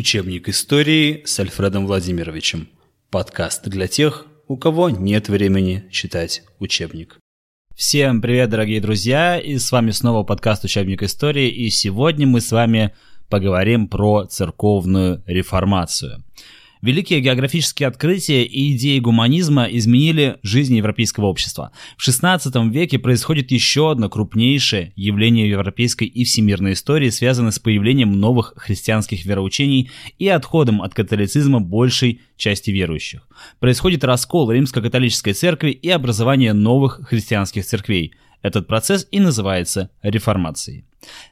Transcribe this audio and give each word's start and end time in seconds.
Учебник 0.00 0.48
истории 0.48 1.20
с 1.26 1.38
Альфредом 1.40 1.86
Владимировичем. 1.86 2.70
Подкаст 3.10 3.68
для 3.68 3.86
тех, 3.86 4.24
у 4.48 4.56
кого 4.56 4.88
нет 4.88 5.28
времени 5.28 5.84
читать 5.90 6.42
учебник. 6.58 7.18
Всем 7.76 8.22
привет, 8.22 8.48
дорогие 8.48 8.80
друзья, 8.80 9.38
и 9.38 9.58
с 9.58 9.70
вами 9.70 9.90
снова 9.90 10.24
подкаст 10.24 10.64
«Учебник 10.64 11.02
истории», 11.02 11.50
и 11.50 11.68
сегодня 11.68 12.26
мы 12.26 12.40
с 12.40 12.50
вами 12.50 12.94
поговорим 13.28 13.88
про 13.88 14.24
церковную 14.24 15.22
реформацию. 15.26 16.24
Великие 16.82 17.20
географические 17.20 17.88
открытия 17.88 18.42
и 18.42 18.74
идеи 18.74 19.00
гуманизма 19.00 19.64
изменили 19.64 20.38
жизнь 20.42 20.74
европейского 20.74 21.26
общества. 21.26 21.72
В 21.98 22.08
XVI 22.08 22.70
веке 22.70 22.98
происходит 22.98 23.50
еще 23.50 23.90
одно 23.90 24.08
крупнейшее 24.08 24.94
явление 24.96 25.46
европейской 25.50 26.04
и 26.04 26.24
всемирной 26.24 26.72
истории, 26.72 27.10
связанное 27.10 27.50
с 27.50 27.58
появлением 27.58 28.18
новых 28.18 28.54
христианских 28.56 29.26
вероучений 29.26 29.90
и 30.18 30.28
отходом 30.28 30.80
от 30.80 30.94
католицизма 30.94 31.60
большей 31.60 32.22
части 32.38 32.70
верующих. 32.70 33.28
Происходит 33.58 34.02
раскол 34.02 34.50
римско-католической 34.50 35.34
церкви 35.34 35.72
и 35.72 35.90
образование 35.90 36.54
новых 36.54 37.00
христианских 37.06 37.66
церквей. 37.66 38.14
Этот 38.40 38.66
процесс 38.66 39.06
и 39.10 39.20
называется 39.20 39.90
реформацией. 40.02 40.86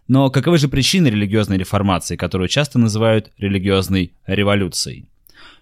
Но 0.08 0.28
каковы 0.28 0.58
же 0.58 0.68
причины 0.68 1.08
религиозной 1.08 1.56
реформации, 1.56 2.16
которую 2.16 2.48
часто 2.48 2.78
называют 2.78 3.32
религиозной 3.38 4.12
революцией? 4.26 5.07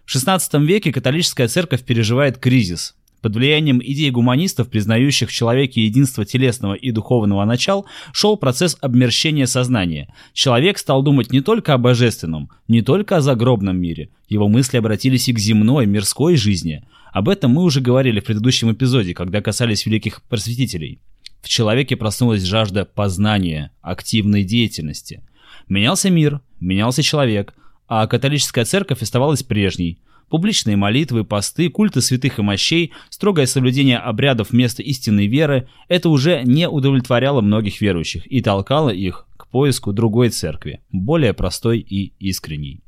В 0.07 0.15
XVI 0.15 0.65
веке 0.65 0.93
католическая 0.93 1.49
церковь 1.49 1.83
переживает 1.83 2.39
кризис. 2.39 2.95
Под 3.23 3.35
влиянием 3.35 3.83
идей 3.83 4.13
гуманистов, 4.13 4.69
признающих 4.69 5.31
в 5.31 5.33
человеке 5.33 5.85
единство 5.85 6.25
телесного 6.25 6.75
и 6.75 6.93
духовного 6.93 7.45
начал, 7.45 7.87
шел 8.13 8.37
процесс 8.37 8.77
обмерщения 8.81 9.47
сознания. 9.47 10.15
Человек 10.33 10.79
стал 10.79 11.03
думать 11.03 11.33
не 11.33 11.41
только 11.41 11.75
о 11.75 11.79
божественном, 11.79 12.51
не 12.69 12.83
только 12.83 13.17
о 13.17 13.21
загробном 13.21 13.79
мире. 13.79 14.11
Его 14.29 14.47
мысли 14.47 14.77
обратились 14.77 15.29
и 15.29 15.33
к 15.33 15.41
земной, 15.41 15.87
мирской 15.87 16.37
жизни. 16.37 16.87
Об 17.13 17.29
этом 17.29 17.51
мы 17.51 17.65
уже 17.65 17.81
говорили 17.81 18.21
в 18.21 18.25
предыдущем 18.25 18.73
эпизоде, 18.73 19.13
когда 19.13 19.41
касались 19.43 19.87
великих 19.87 20.23
просветителей. 20.23 21.01
В 21.43 21.49
человеке 21.49 21.97
проснулась 21.97 22.45
жажда 22.45 22.85
познания, 22.85 23.73
активной 23.83 24.45
деятельности. 24.45 25.25
Менялся 25.69 26.11
мир, 26.11 26.43
менялся 26.61 27.03
человек– 27.03 27.55
а 27.89 28.07
католическая 28.07 28.65
церковь 28.65 29.03
оставалась 29.03 29.43
прежней. 29.43 29.99
Публичные 30.29 30.77
молитвы, 30.77 31.23
посты, 31.23 31.71
культы 31.71 32.01
святых 32.01 32.41
и 32.41 32.43
мощей, 32.43 32.93
строгое 33.11 33.47
соблюдение 33.47 33.99
обрядов 33.99 34.51
вместо 34.51 34.83
истинной 34.83 35.29
веры– 35.29 35.69
это 35.89 36.09
уже 36.09 36.43
не 36.43 36.69
удовлетворяло 36.69 37.41
многих 37.41 37.81
верующих 37.81 38.31
и 38.31 38.43
толкало 38.43 38.91
их 38.91 39.27
к 39.37 39.47
поиску 39.47 39.93
другой 39.93 40.31
церкви, 40.31 40.81
более 40.91 41.33
простой 41.33 41.79
и 41.79 42.13
искренней. 42.19 42.83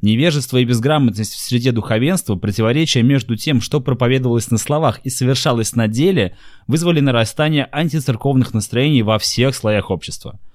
Невежество 0.00 0.56
и 0.56 0.64
безграмотность 0.64 1.34
в 1.34 1.38
среде 1.38 1.72
духовенства, 1.72 2.36
противоречия 2.36 3.02
между 3.02 3.36
тем, 3.36 3.60
что 3.60 3.80
проповедовалось 3.80 4.50
на 4.50 4.56
словах 4.56 5.00
и 5.04 5.10
совершалось 5.10 5.74
на 5.74 5.88
деле, 5.88 6.36
вызвали 6.66 7.00
нарастание 7.00 7.68
антицерковных 7.70 8.54
настроений 8.54 9.02
во 9.02 9.18
всех 9.18 9.54
слоях 9.54 9.90
общества– 9.90 10.40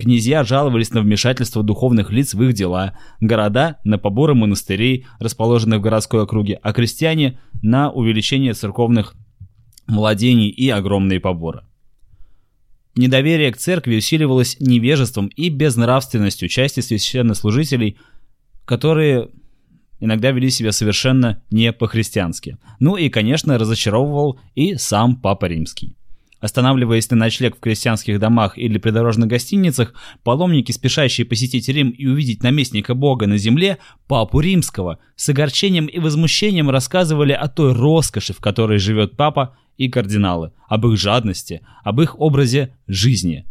Князья 0.00 0.44
жаловались 0.44 0.92
на 0.92 1.02
вмешательство 1.02 1.62
духовных 1.62 2.10
лиц 2.10 2.32
в 2.32 2.42
их 2.42 2.54
дела, 2.54 2.96
города– 3.20 3.76
на 3.84 3.98
поборы 3.98 4.34
монастырей, 4.34 5.06
расположенных 5.18 5.80
в 5.80 5.82
городской 5.82 6.22
округе, 6.22 6.58
а 6.62 6.72
крестьяне– 6.72 7.38
на 7.62 7.90
увеличение 7.90 8.54
церковных 8.54 9.14
владений 9.86 10.48
и 10.48 10.70
огромные 10.70 11.20
поборы. 11.20 11.64
Недоверие 12.96 13.52
к 13.52 13.58
церкви 13.58 13.96
усиливалось 13.96 14.56
невежеством 14.58 15.26
и 15.28 15.50
безнравственностью 15.50 16.48
части 16.48 16.80
священнослужителей, 16.80 17.98
которые 18.64 19.28
иногда 20.00 20.30
вели 20.30 20.48
себя 20.48 20.72
совершенно 20.72 21.42
не 21.50 21.72
по-христиански. 21.74 22.56
Ну 22.78 22.96
и, 22.96 23.10
конечно, 23.10 23.58
разочаровывал 23.58 24.40
и 24.54 24.76
сам 24.76 25.20
Папа 25.20 25.44
Римский. 25.44 25.94
Останавливаясь 26.40 27.10
на 27.10 27.16
ночлег 27.16 27.56
в 27.56 27.60
крестьянских 27.60 28.18
домах 28.18 28.56
или 28.56 28.78
придорожных 28.78 29.28
гостиницах, 29.28 29.92
паломники, 30.22 30.72
спешащие 30.72 31.26
посетить 31.26 31.68
Рим 31.68 31.90
и 31.90 32.06
увидеть 32.06 32.42
наместника 32.42 32.94
Бога 32.94 33.26
на 33.26 33.36
земле, 33.36 33.78
Папу 34.06 34.40
Римского, 34.40 34.98
с 35.16 35.28
огорчением 35.28 35.86
и 35.86 35.98
возмущением 35.98 36.70
рассказывали 36.70 37.32
о 37.32 37.48
той 37.48 37.74
роскоши, 37.74 38.32
в 38.32 38.38
которой 38.38 38.78
живет 38.78 39.16
Папа 39.16 39.54
и 39.76 39.88
кардиналы, 39.90 40.52
об 40.66 40.86
их 40.86 40.98
жадности, 40.98 41.60
об 41.84 42.00
их 42.00 42.18
образе 42.18 42.74
жизни. 42.86 43.46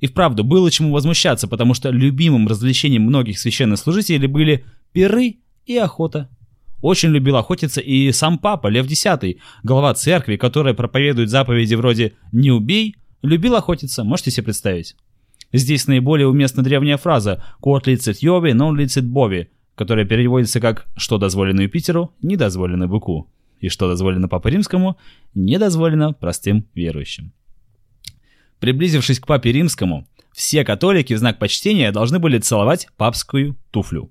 И 0.00 0.06
вправду 0.06 0.44
было 0.44 0.70
чему 0.70 0.92
возмущаться, 0.92 1.48
потому 1.48 1.74
что 1.74 1.90
любимым 1.90 2.46
развлечением 2.46 3.02
многих 3.02 3.40
священнослужителей 3.40 4.28
были 4.28 4.64
пиры 4.92 5.38
и 5.66 5.76
охота. 5.76 6.28
Очень 6.80 7.10
любил 7.10 7.36
охотиться 7.36 7.80
и 7.80 8.12
сам 8.12 8.38
папа, 8.38 8.68
Лев 8.68 8.86
X, 8.86 9.06
глава 9.62 9.94
церкви, 9.94 10.36
которая 10.36 10.74
проповедует 10.74 11.30
заповеди 11.30 11.74
вроде 11.74 12.14
«не 12.32 12.50
убей», 12.50 12.96
любил 13.22 13.56
охотиться, 13.56 14.04
можете 14.04 14.30
себе 14.30 14.44
представить. 14.44 14.96
Здесь 15.52 15.86
наиболее 15.86 16.26
уместна 16.26 16.62
древняя 16.62 16.96
фраза 16.96 17.44
«Кот 17.60 17.86
лицит 17.86 18.18
Йови, 18.18 18.52
нон 18.52 18.76
лицит 18.76 19.06
Бови», 19.06 19.48
которая 19.76 20.04
переводится 20.04 20.60
как 20.60 20.86
«что 20.96 21.16
дозволено 21.18 21.62
Юпитеру, 21.62 22.12
не 22.22 22.36
дозволено 22.36 22.88
быку» 22.88 23.30
и 23.60 23.70
что 23.70 23.88
дозволено 23.88 24.28
Папе 24.28 24.50
Римскому, 24.50 24.98
не 25.34 25.58
дозволено 25.58 26.12
простым 26.12 26.66
верующим. 26.74 27.32
Приблизившись 28.60 29.20
к 29.20 29.26
Папе 29.26 29.52
Римскому, 29.52 30.06
все 30.32 30.64
католики 30.64 31.14
в 31.14 31.18
знак 31.18 31.38
почтения 31.38 31.92
должны 31.92 32.18
были 32.18 32.38
целовать 32.38 32.88
папскую 32.96 33.56
туфлю. 33.70 34.10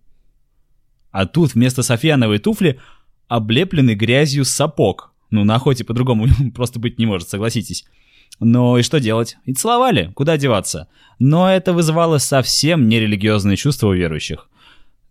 А 1.13 1.27
тут 1.27 1.53
вместо 1.53 1.83
софьяновой 1.83 2.39
туфли 2.39 2.79
облепленный 3.27 3.95
грязью 3.95 4.43
сапог. 4.43 5.13
Ну, 5.29 5.45
на 5.45 5.55
охоте 5.55 5.85
по-другому 5.85 6.27
просто 6.55 6.79
быть 6.79 6.99
не 6.99 7.05
может, 7.05 7.29
согласитесь. 7.29 7.85
Но 8.39 8.79
и 8.79 8.81
что 8.81 8.99
делать? 8.99 9.37
И 9.45 9.53
целовали, 9.53 10.11
куда 10.15 10.37
деваться. 10.37 10.89
Но 11.19 11.49
это 11.49 11.71
вызывало 11.71 12.17
совсем 12.17 12.89
нерелигиозные 12.89 13.57
чувства 13.57 13.89
у 13.89 13.93
верующих. 13.93 14.49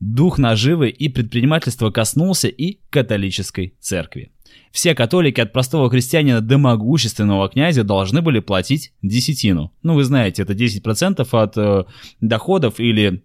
Дух 0.00 0.38
наживы 0.38 0.88
и 0.90 1.08
предпринимательства 1.08 1.90
коснулся 1.90 2.48
и 2.48 2.80
католической 2.90 3.74
церкви. 3.78 4.32
Все 4.72 4.96
католики 4.96 5.40
от 5.40 5.52
простого 5.52 5.88
крестьянина 5.88 6.40
до 6.40 6.58
могущественного 6.58 7.48
князя 7.48 7.84
должны 7.84 8.22
были 8.22 8.40
платить 8.40 8.92
десятину. 9.02 9.72
Ну, 9.84 9.94
вы 9.94 10.02
знаете, 10.02 10.42
это 10.42 10.54
10% 10.54 11.28
от 11.30 11.56
э, 11.56 11.84
доходов 12.20 12.80
или 12.80 13.22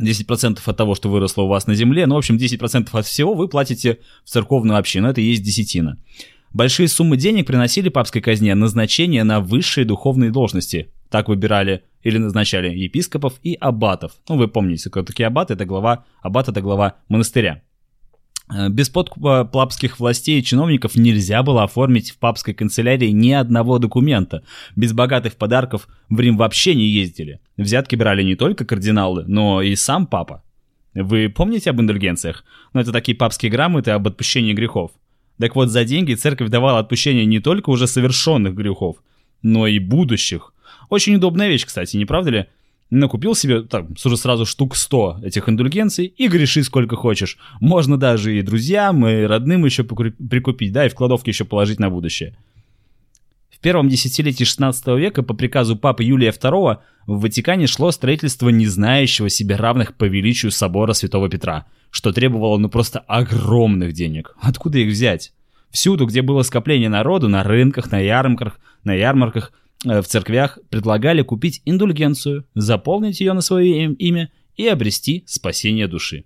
10% 0.00 0.58
от 0.64 0.76
того, 0.76 0.94
что 0.94 1.08
выросло 1.10 1.42
у 1.42 1.48
вас 1.48 1.66
на 1.66 1.74
земле, 1.74 2.06
ну, 2.06 2.14
в 2.14 2.18
общем, 2.18 2.36
10% 2.36 2.88
от 2.92 3.06
всего 3.06 3.34
вы 3.34 3.48
платите 3.48 3.98
в 4.24 4.30
церковную 4.30 4.78
общину, 4.78 5.08
это 5.08 5.20
и 5.20 5.24
есть 5.24 5.42
десятина. 5.42 5.98
Большие 6.52 6.88
суммы 6.88 7.16
денег 7.16 7.46
приносили 7.46 7.88
папской 7.88 8.20
казне 8.20 8.54
назначение 8.54 9.24
на 9.24 9.40
высшие 9.40 9.86
духовные 9.86 10.30
должности. 10.30 10.90
Так 11.08 11.28
выбирали 11.28 11.82
или 12.02 12.18
назначали 12.18 12.68
епископов 12.68 13.34
и 13.42 13.54
аббатов. 13.54 14.12
Ну, 14.28 14.36
вы 14.36 14.48
помните, 14.48 14.90
кто 14.90 15.02
такие 15.02 15.26
аббаты, 15.26 15.54
это 15.54 15.64
глава, 15.64 16.04
аббат 16.20 16.48
это 16.48 16.60
глава 16.60 16.96
монастыря. 17.08 17.62
Э, 18.52 18.68
без 18.68 18.90
подкупа 18.90 19.44
папских 19.44 19.98
властей 19.98 20.40
и 20.40 20.44
чиновников 20.44 20.94
нельзя 20.96 21.42
было 21.42 21.64
оформить 21.64 22.10
в 22.10 22.18
папской 22.18 22.54
канцелярии 22.54 23.08
ни 23.08 23.32
одного 23.32 23.78
документа. 23.78 24.42
Без 24.76 24.92
богатых 24.92 25.36
подарков 25.36 25.88
в 26.08 26.20
Рим 26.20 26.36
вообще 26.36 26.74
не 26.74 26.86
ездили. 26.86 27.40
Взятки 27.56 27.96
брали 27.96 28.22
не 28.22 28.36
только 28.36 28.64
кардиналы, 28.64 29.24
но 29.26 29.62
и 29.62 29.74
сам 29.74 30.06
папа. 30.06 30.42
Вы 30.94 31.30
помните 31.30 31.70
об 31.70 31.80
индульгенциях? 31.80 32.44
Ну, 32.74 32.80
это 32.80 32.92
такие 32.92 33.16
папские 33.16 33.50
грамоты 33.50 33.92
об 33.92 34.06
отпущении 34.06 34.52
грехов. 34.52 34.90
Так 35.38 35.56
вот, 35.56 35.70
за 35.70 35.84
деньги 35.84 36.14
церковь 36.14 36.50
давала 36.50 36.78
отпущение 36.78 37.24
не 37.24 37.40
только 37.40 37.70
уже 37.70 37.86
совершенных 37.86 38.54
грехов, 38.54 38.96
но 39.40 39.66
и 39.66 39.78
будущих. 39.78 40.52
Очень 40.90 41.16
удобная 41.16 41.48
вещь, 41.48 41.64
кстати, 41.64 41.96
не 41.96 42.04
правда 42.04 42.30
ли? 42.30 42.46
Накупил 42.98 43.34
себе 43.34 43.62
так, 43.62 43.86
сразу 43.96 44.44
штук 44.44 44.76
100 44.76 45.20
этих 45.24 45.48
индульгенций 45.48 46.06
и 46.06 46.28
греши 46.28 46.62
сколько 46.62 46.96
хочешь. 46.96 47.38
Можно 47.60 47.96
даже 47.96 48.38
и 48.38 48.42
друзьям, 48.42 49.06
и 49.06 49.22
родным 49.22 49.64
еще 49.64 49.84
прикупить, 49.84 50.72
да, 50.72 50.86
и 50.86 50.88
в 50.88 50.94
кладовке 50.94 51.30
еще 51.30 51.44
положить 51.44 51.80
на 51.80 51.90
будущее. 51.90 52.36
В 53.50 53.58
первом 53.60 53.88
десятилетии 53.88 54.44
16 54.44 54.86
века 54.98 55.22
по 55.22 55.34
приказу 55.34 55.76
папы 55.76 56.04
Юлия 56.04 56.30
II 56.30 56.78
в 57.06 57.20
Ватикане 57.20 57.66
шло 57.66 57.92
строительство 57.92 58.48
не 58.50 58.66
знающего 58.66 59.28
себе 59.28 59.56
равных 59.56 59.94
по 59.94 60.04
величию 60.04 60.52
собора 60.52 60.92
Святого 60.92 61.28
Петра, 61.28 61.66
что 61.90 62.12
требовало 62.12 62.58
ну 62.58 62.68
просто 62.68 62.98
огромных 63.00 63.92
денег. 63.92 64.36
Откуда 64.40 64.78
их 64.78 64.90
взять? 64.90 65.32
Всюду, 65.70 66.06
где 66.06 66.20
было 66.20 66.42
скопление 66.42 66.90
народу, 66.90 67.28
на 67.28 67.42
рынках, 67.42 67.90
на 67.90 68.00
ярмарках, 68.00 68.60
на 68.84 68.92
ярмарках, 68.92 69.52
в 69.84 70.02
церквях 70.02 70.58
предлагали 70.70 71.22
купить 71.22 71.62
индульгенцию, 71.64 72.46
заполнить 72.54 73.20
ее 73.20 73.32
на 73.32 73.40
свое 73.40 73.92
имя 73.92 74.30
и 74.56 74.66
обрести 74.66 75.24
спасение 75.26 75.88
души. 75.88 76.24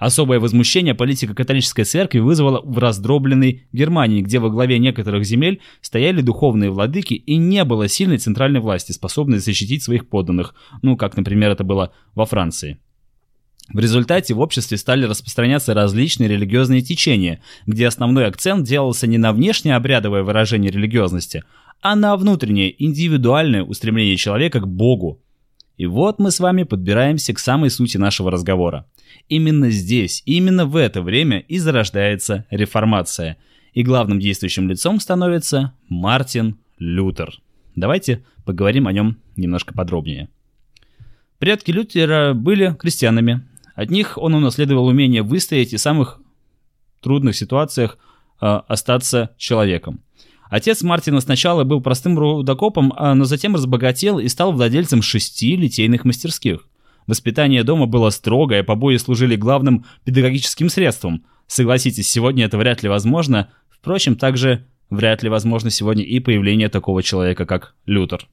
Особое 0.00 0.40
возмущение 0.40 0.94
политика 0.94 1.34
католической 1.34 1.84
церкви 1.84 2.20
вызвала 2.20 2.62
в 2.64 2.78
раздробленной 2.78 3.66
Германии, 3.70 4.22
где 4.22 4.38
во 4.38 4.48
главе 4.48 4.78
некоторых 4.78 5.26
земель 5.26 5.60
стояли 5.82 6.22
духовные 6.22 6.70
владыки 6.70 7.12
и 7.12 7.36
не 7.36 7.64
было 7.64 7.86
сильной 7.86 8.16
центральной 8.16 8.60
власти, 8.60 8.92
способной 8.92 9.40
защитить 9.40 9.82
своих 9.82 10.08
подданных, 10.08 10.54
ну, 10.80 10.96
как, 10.96 11.18
например, 11.18 11.50
это 11.50 11.64
было 11.64 11.92
во 12.14 12.24
Франции. 12.24 12.78
В 13.72 13.78
результате 13.78 14.32
в 14.32 14.40
обществе 14.40 14.78
стали 14.78 15.04
распространяться 15.04 15.74
различные 15.74 16.30
религиозные 16.30 16.80
течения, 16.80 17.42
где 17.66 17.86
основной 17.86 18.26
акцент 18.26 18.66
делался 18.66 19.06
не 19.06 19.18
на 19.18 19.34
внешнее 19.34 19.76
обрядовое 19.76 20.22
выражение 20.22 20.72
религиозности, 20.72 21.44
а 21.80 21.96
на 21.96 22.16
внутреннее 22.16 22.82
индивидуальное 22.82 23.62
устремление 23.62 24.16
человека 24.16 24.60
к 24.60 24.68
Богу. 24.68 25.22
И 25.76 25.86
вот 25.86 26.18
мы 26.18 26.30
с 26.30 26.40
вами 26.40 26.64
подбираемся 26.64 27.32
к 27.32 27.38
самой 27.38 27.70
сути 27.70 27.96
нашего 27.96 28.30
разговора. 28.30 28.86
Именно 29.28 29.70
здесь, 29.70 30.22
именно 30.26 30.66
в 30.66 30.76
это 30.76 31.00
время 31.02 31.38
и 31.40 31.58
зарождается 31.58 32.44
реформация. 32.50 33.38
И 33.72 33.82
главным 33.82 34.20
действующим 34.20 34.68
лицом 34.68 35.00
становится 35.00 35.72
Мартин 35.88 36.58
Лютер. 36.78 37.40
Давайте 37.76 38.24
поговорим 38.44 38.86
о 38.86 38.92
нем 38.92 39.18
немножко 39.36 39.72
подробнее. 39.72 40.28
Предки 41.38 41.70
Лютера 41.70 42.34
были 42.34 42.74
крестьянами, 42.78 43.46
от 43.74 43.88
них 43.90 44.18
он 44.18 44.34
унаследовал 44.34 44.86
умение 44.86 45.22
выстоять 45.22 45.72
и 45.72 45.78
в 45.78 45.80
самых 45.80 46.20
трудных 47.00 47.34
ситуациях 47.34 47.96
э, 48.40 48.46
остаться 48.68 49.30
человеком. 49.38 50.02
Отец 50.50 50.82
Мартина 50.82 51.20
сначала 51.20 51.62
был 51.62 51.80
простым 51.80 52.18
рудокопом, 52.18 52.92
а, 52.96 53.14
но 53.14 53.24
затем 53.24 53.54
разбогател 53.54 54.18
и 54.18 54.28
стал 54.28 54.52
владельцем 54.52 55.00
шести 55.00 55.56
литейных 55.56 56.04
мастерских. 56.04 56.66
Воспитание 57.06 57.62
дома 57.62 57.86
было 57.86 58.10
строгое, 58.10 58.64
побои 58.64 58.96
служили 58.96 59.36
главным 59.36 59.84
педагогическим 60.04 60.68
средством. 60.68 61.24
Согласитесь, 61.46 62.10
сегодня 62.10 62.44
это 62.44 62.58
вряд 62.58 62.82
ли 62.82 62.88
возможно. 62.88 63.48
Впрочем, 63.70 64.16
также 64.16 64.66
вряд 64.90 65.22
ли 65.22 65.28
возможно 65.28 65.70
сегодня 65.70 66.04
и 66.04 66.18
появление 66.18 66.68
такого 66.68 67.02
человека, 67.02 67.46
как 67.46 67.74
Лютер. 67.86 68.26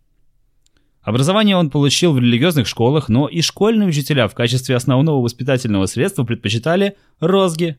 Образование 1.01 1.55
он 1.55 1.69
получил 1.69 2.13
в 2.13 2.19
религиозных 2.19 2.67
школах, 2.67 3.09
но 3.09 3.27
и 3.27 3.41
школьные 3.41 3.87
учителя 3.87 4.27
в 4.27 4.33
качестве 4.33 4.75
основного 4.75 5.23
воспитательного 5.23 5.85
средства 5.85 6.23
предпочитали 6.23 6.97
розги. 7.19 7.77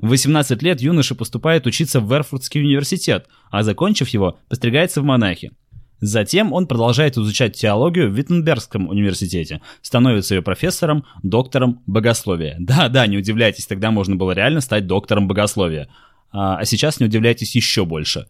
В 0.00 0.08
18 0.08 0.62
лет 0.62 0.80
юноша 0.80 1.14
поступает 1.14 1.66
учиться 1.66 2.00
в 2.00 2.10
Верфуртский 2.10 2.62
университет, 2.62 3.26
а 3.50 3.62
закончив 3.62 4.08
его, 4.08 4.38
постригается 4.48 5.00
в 5.00 5.04
монахи. 5.04 5.52
Затем 6.00 6.52
он 6.52 6.66
продолжает 6.66 7.16
изучать 7.16 7.56
теологию 7.56 8.10
в 8.10 8.14
Виттенбергском 8.14 8.88
университете, 8.88 9.62
становится 9.80 10.34
ее 10.34 10.42
профессором, 10.42 11.04
доктором 11.22 11.82
богословия. 11.86 12.56
Да-да, 12.60 13.06
не 13.06 13.16
удивляйтесь, 13.16 13.66
тогда 13.66 13.90
можно 13.90 14.16
было 14.16 14.32
реально 14.32 14.60
стать 14.60 14.86
доктором 14.86 15.26
богословия. 15.26 15.88
А, 16.32 16.58
а 16.58 16.64
сейчас 16.64 17.00
не 17.00 17.06
удивляйтесь 17.06 17.54
еще 17.54 17.84
больше 17.84 18.26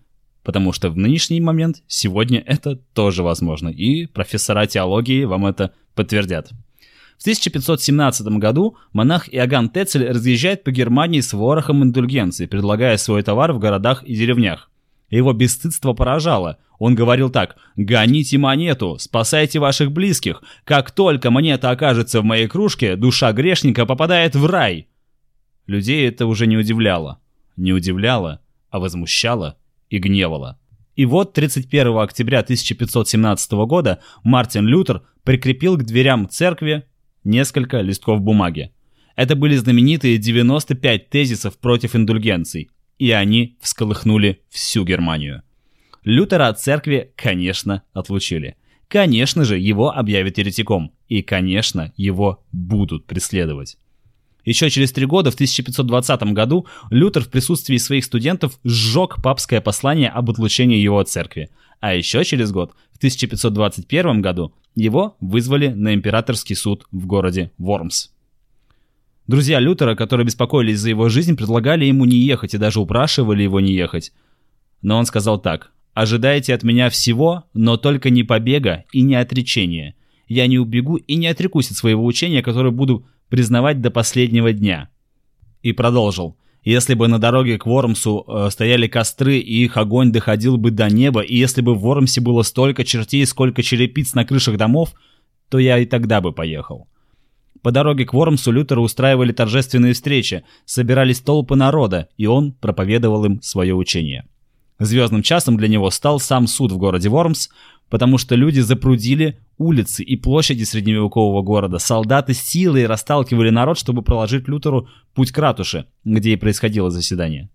потому 0.47 0.73
что 0.73 0.91
в 0.91 0.97
нынешний 0.97 1.41
момент 1.41 1.83
сегодня 1.89 2.41
это 2.47 2.77
тоже 2.77 3.25
возможно, 3.25 3.69
и 3.69 4.07
профессора 4.07 4.67
теологии 4.67 5.25
вам 5.25 5.45
это 5.45 5.73
подтвердят. 5.97 6.53
В 7.19 7.23
1517 7.23 8.27
году 8.39 8.77
монах 8.93 9.29
Иоганн 9.33 9.71
Тецель 9.71 10.09
разъезжает 10.09 10.65
по 10.65 10.71
Германии 10.71 11.21
с 11.21 11.33
ворохом 11.33 11.83
индульгенций, 11.83 12.47
предлагая 12.47 12.97
свой 12.99 13.23
товар 13.23 13.53
в 13.53 13.59
городах 13.59 14.03
и 14.05 14.15
деревнях. 14.15 14.71
Его 15.09 15.33
бесстыдство 15.33 15.93
поражало. 15.93 16.59
Он 16.79 16.95
говорил 16.95 17.31
так 17.31 17.57
«Гоните 17.77 18.37
монету, 18.39 18.99
спасайте 18.99 19.61
ваших 19.61 19.93
близких. 19.93 20.43
Как 20.65 20.91
только 20.91 21.31
монета 21.31 21.71
окажется 21.71 22.21
в 22.21 22.25
моей 22.25 22.49
кружке, 22.49 22.97
душа 22.97 23.33
грешника 23.33 23.87
попадает 23.87 24.35
в 24.35 24.45
рай». 24.47 24.89
Людей 25.67 26.07
это 26.07 26.27
уже 26.27 26.47
не 26.47 26.57
удивляло. 26.57 27.19
Не 27.57 27.73
удивляло, 27.73 28.41
а 28.71 28.79
возмущало 28.79 29.57
и 29.89 29.99
гневало. 29.99 30.59
И 30.97 31.07
вот 31.07 31.33
31 31.33 31.99
октября 31.99 32.41
1517 32.41 33.53
года 33.67 34.01
Мартин 34.23 34.67
Лютер 34.67 35.03
прикрепил 35.25 35.77
к 35.77 35.85
дверям 35.85 36.29
церкви 36.29 36.85
несколько 37.27 37.81
листков 37.81 38.21
бумаги. 38.21 38.73
Это 39.17 39.37
были 39.37 39.57
знаменитые 39.57 40.19
95 40.19 41.11
тезисов 41.11 41.59
против 41.59 41.95
индульгенций, 41.97 42.71
и 42.99 43.11
они 43.11 43.57
всколыхнули 43.61 44.41
всю 44.49 44.85
Германию. 44.85 45.43
Лютера 46.05 46.49
от 46.49 46.61
церкви, 46.61 47.13
конечно, 47.17 47.83
отлучили. 47.93 48.57
Конечно 48.89 49.45
же, 49.45 49.59
его 49.59 49.91
объявят 49.91 50.39
еретиком, 50.39 50.93
и, 51.09 51.23
конечно, 51.23 51.93
его 51.97 52.45
будут 52.53 53.07
преследовать. 53.07 53.77
Еще 54.45 54.71
через 54.71 54.93
три 54.93 55.07
года, 55.07 55.33
в 55.33 55.35
1520 55.35 56.23
году, 56.33 56.67
Лютер 56.91 57.25
в 57.25 57.29
присутствии 57.29 57.79
своих 57.79 58.05
студентов 58.05 58.61
сжег 58.63 59.21
папское 59.21 59.61
послание 59.61 60.09
об 60.09 60.31
отлучении 60.31 60.79
его 60.79 61.01
от 61.01 61.09
церкви. 61.09 61.51
А 61.81 61.95
еще 61.95 62.25
через 62.25 62.53
год, 62.53 62.73
в 62.93 62.99
1521 62.99 64.23
году, 64.23 64.55
его 64.77 65.17
вызвали 65.21 65.69
на 65.69 65.95
императорский 65.95 66.55
суд 66.55 66.87
в 66.93 67.07
городе 67.07 67.51
Вормс. 67.59 68.11
Друзья 69.27 69.59
Лютера, 69.59 69.97
которые 69.97 70.25
беспокоились 70.25 70.79
за 70.79 70.91
его 70.91 71.09
жизнь, 71.09 71.37
предлагали 71.37 71.85
ему 71.85 72.05
не 72.05 72.19
ехать 72.19 72.55
и 72.55 72.59
даже 72.59 72.79
упрашивали 72.79 73.43
его 73.43 73.59
не 73.59 73.73
ехать. 73.73 74.13
Но 74.83 74.99
он 74.99 75.07
сказал 75.07 75.41
так. 75.41 75.73
«Ожидайте 75.95 76.55
от 76.55 76.63
меня 76.63 76.91
всего, 76.91 77.45
но 77.55 77.77
только 77.77 78.11
не 78.11 78.23
побега 78.23 78.85
и 78.93 79.01
не 79.01 79.17
отречения. 79.17 79.97
Я 80.29 80.47
не 80.47 80.59
убегу 80.59 80.97
и 80.97 81.17
не 81.17 81.27
отрекусь 81.27 81.71
от 81.71 81.77
своего 81.77 82.05
учения, 82.05 82.43
которое 82.43 82.71
буду 82.71 83.07
признавать 83.29 83.81
до 83.81 83.91
последнего 83.91 84.53
дня. 84.53 84.91
И 85.63 85.73
продолжил. 85.73 86.37
Если 86.67 86.95
бы 86.95 87.07
на 87.07 87.21
дороге 87.21 87.59
к 87.59 87.67
Вормсу 87.67 88.25
э, 88.27 88.51
стояли 88.51 88.89
костры 88.89 89.39
и 89.39 89.65
их 89.65 89.77
огонь 89.77 90.11
доходил 90.11 90.57
бы 90.57 90.73
до 90.73 90.91
неба, 90.91 91.21
и 91.21 91.37
если 91.37 91.61
бы 91.61 91.77
в 91.77 91.79
Вормсе 91.79 92.21
было 92.21 92.43
столько 92.43 92.83
чертей, 92.83 93.25
сколько 93.25 93.63
черепиц 93.63 94.15
на 94.15 94.25
крышах 94.25 94.57
домов, 94.57 94.93
то 95.49 95.61
я 95.61 95.79
и 95.79 95.87
тогда 95.87 96.21
бы 96.21 96.33
поехал. 96.33 96.89
По 97.63 97.71
дороге 97.71 98.05
к 98.05 98.13
Вормсу 98.13 98.51
Лютера 98.51 98.81
устраивали 98.81 99.31
торжественные 99.31 99.93
встречи, 99.93 100.43
собирались 100.65 101.21
толпы 101.21 101.55
народа, 101.55 102.09
и 102.17 102.27
он 102.27 102.51
проповедовал 102.51 103.25
им 103.25 103.41
свое 103.43 103.73
учение. 103.73 104.27
Звездным 104.81 105.23
часом 105.23 105.57
для 105.57 105.69
него 105.69 105.89
стал 105.91 106.19
сам 106.19 106.49
суд 106.49 106.73
в 106.73 106.79
городе 106.79 107.09
Вормс, 107.09 107.49
потому 107.91 108.19
что 108.19 108.35
люди 108.35 108.61
запрудили 108.61 109.39
улицы 109.59 110.03
и 110.03 110.17
площади 110.17 110.65
средневекового 110.65 111.43
города. 111.43 111.79
Солдаты 111.79 112.35
силой 112.35 112.87
расталкивали 112.87 113.51
народ, 113.51 113.79
чтобы 113.79 114.03
проложить 114.03 114.49
Лютеру 114.49 114.89
путь 115.15 115.33
к 115.33 115.39
ратуше, 115.39 115.87
где 116.05 116.33
и 116.33 116.37
происходило 116.37 116.91
заседание. 116.91 117.49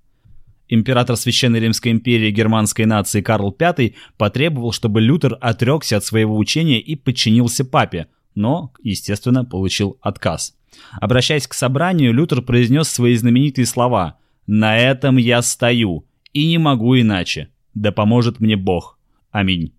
Император 0.70 1.18
Священной 1.18 1.60
Римской 1.60 1.92
империи 1.92 2.32
германской 2.32 2.86
нации 2.86 3.22
Карл 3.22 3.56
V 3.60 3.94
потребовал, 4.18 4.72
чтобы 4.72 5.02
Лютер 5.02 5.38
отрекся 5.42 5.98
от 5.98 6.06
своего 6.06 6.38
учения 6.38 6.80
и 6.80 6.96
подчинился 6.96 7.66
папе, 7.66 8.08
но, 8.36 8.72
естественно, 8.82 9.44
получил 9.44 9.98
отказ. 10.02 10.56
Обращаясь 10.94 11.46
к 11.46 11.54
собранию, 11.54 12.14
Лютер 12.14 12.42
произнес 12.42 12.88
свои 12.88 13.16
знаменитые 13.16 13.66
слова 13.66 14.18
«На 14.48 14.78
этом 14.78 15.18
я 15.18 15.42
стою, 15.42 16.06
и 16.32 16.48
не 16.48 16.58
могу 16.58 16.98
иначе. 16.98 17.50
Да 17.74 17.92
поможет 17.92 18.40
мне 18.40 18.56
Бог. 18.56 18.98
Аминь». 19.32 19.74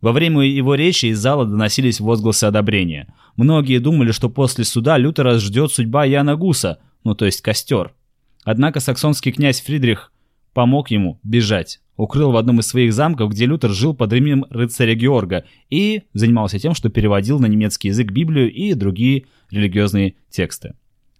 Во 0.00 0.12
время 0.12 0.42
его 0.42 0.74
речи 0.74 1.06
из 1.06 1.18
зала 1.18 1.44
доносились 1.44 2.00
возгласы 2.00 2.44
одобрения. 2.44 3.12
Многие 3.36 3.78
думали, 3.78 4.12
что 4.12 4.30
после 4.30 4.64
суда 4.64 4.96
Лютера 4.96 5.38
ждет 5.38 5.72
судьба 5.72 6.04
Яна 6.04 6.36
Гуса, 6.36 6.78
ну 7.04 7.14
то 7.14 7.24
есть 7.24 7.40
костер. 7.40 7.94
Однако 8.44 8.80
саксонский 8.80 9.32
князь 9.32 9.60
Фридрих 9.60 10.12
помог 10.54 10.90
ему 10.90 11.18
бежать. 11.22 11.80
Укрыл 11.96 12.30
в 12.30 12.36
одном 12.36 12.60
из 12.60 12.66
своих 12.68 12.92
замков, 12.92 13.30
где 13.30 13.46
Лютер 13.46 13.70
жил 13.70 13.92
под 13.92 14.12
именем 14.12 14.46
рыцаря 14.50 14.94
Георга 14.94 15.44
и 15.68 16.02
занимался 16.14 16.60
тем, 16.60 16.74
что 16.74 16.90
переводил 16.90 17.40
на 17.40 17.46
немецкий 17.46 17.88
язык 17.88 18.12
Библию 18.12 18.52
и 18.52 18.74
другие 18.74 19.26
религиозные 19.50 20.14
тексты. 20.30 20.74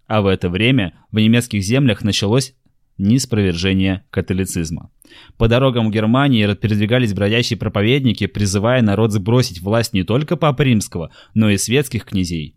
А 0.07 0.21
в 0.21 0.27
это 0.27 0.49
время 0.49 0.93
в 1.11 1.19
немецких 1.19 1.63
землях 1.63 2.01
началось 2.01 2.55
неспровержение 2.97 4.03
католицизма. 4.09 4.89
По 5.37 5.47
дорогам 5.47 5.91
Германии 5.91 6.53
передвигались 6.53 7.13
бродячие 7.13 7.57
проповедники, 7.57 8.27
призывая 8.27 8.81
народ 8.81 9.11
сбросить 9.11 9.61
власть 9.61 9.93
не 9.93 10.03
только 10.03 10.35
Папы 10.35 10.65
Римского, 10.65 11.11
но 11.33 11.49
и 11.49 11.57
светских 11.57 12.05
князей. 12.05 12.55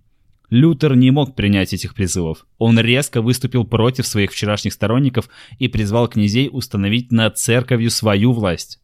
Лютер 0.50 0.96
не 0.96 1.10
мог 1.10 1.34
принять 1.34 1.72
этих 1.72 1.94
призывов. 1.94 2.46
Он 2.58 2.78
резко 2.78 3.22
выступил 3.22 3.64
против 3.64 4.06
своих 4.06 4.32
вчерашних 4.32 4.74
сторонников 4.74 5.30
и 5.58 5.66
призвал 5.66 6.08
князей 6.08 6.50
установить 6.52 7.10
над 7.10 7.38
церковью 7.38 7.90
свою 7.90 8.32
власть. 8.32 8.78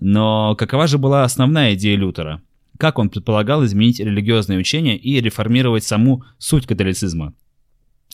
Но 0.00 0.54
какова 0.56 0.86
же 0.86 0.98
была 0.98 1.24
основная 1.24 1.74
идея 1.74 1.96
Лютера? 1.96 2.42
Как 2.78 2.98
он 2.98 3.08
предполагал 3.08 3.64
изменить 3.64 4.00
религиозное 4.00 4.58
учение 4.58 4.98
и 4.98 5.18
реформировать 5.20 5.84
саму 5.84 6.24
суть 6.36 6.66
католицизма? 6.66 7.32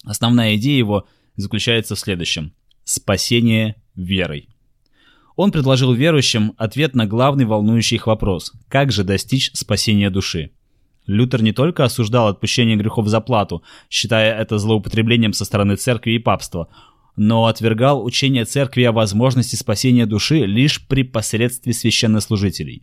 Основная 0.04 0.54
идея 0.54 0.78
его 0.78 1.08
заключается 1.34 1.94
в 1.94 1.98
следующем. 1.98 2.52
Спасение 2.84 3.76
верой. 3.96 4.48
Он 5.38 5.52
предложил 5.52 5.92
верующим 5.92 6.54
ответ 6.56 6.96
на 6.96 7.06
главный 7.06 7.44
волнующий 7.44 7.94
их 7.94 8.08
вопрос– 8.08 8.52
как 8.68 8.90
же 8.90 9.04
достичь 9.04 9.52
спасения 9.54 10.10
души? 10.10 10.50
Лютер 11.06 11.44
не 11.44 11.52
только 11.52 11.84
осуждал 11.84 12.26
отпущение 12.26 12.76
грехов 12.76 13.06
за 13.06 13.20
плату, 13.20 13.62
считая 13.88 14.36
это 14.36 14.58
злоупотреблением 14.58 15.32
со 15.32 15.44
стороны 15.44 15.76
церкви 15.76 16.14
и 16.14 16.18
папства, 16.18 16.66
но 17.14 17.46
отвергал 17.46 18.04
учение 18.04 18.46
церкви 18.46 18.82
о 18.82 18.90
возможности 18.90 19.54
спасения 19.54 20.06
души 20.06 20.44
лишь 20.44 20.84
при 20.88 21.04
посредстве 21.04 21.72
священнослужителей. 21.72 22.82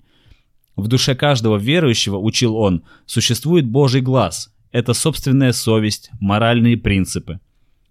В 0.78 0.88
душе 0.88 1.14
каждого 1.14 1.58
верующего, 1.58 2.18
учил 2.18 2.56
он, 2.56 2.84
существует 3.06 3.66
Божий 3.66 4.00
глаз. 4.00 4.56
это 4.72 4.94
собственная 4.94 5.52
совесть, 5.52 6.10
моральные 6.22 6.78
принципы. 6.78 7.42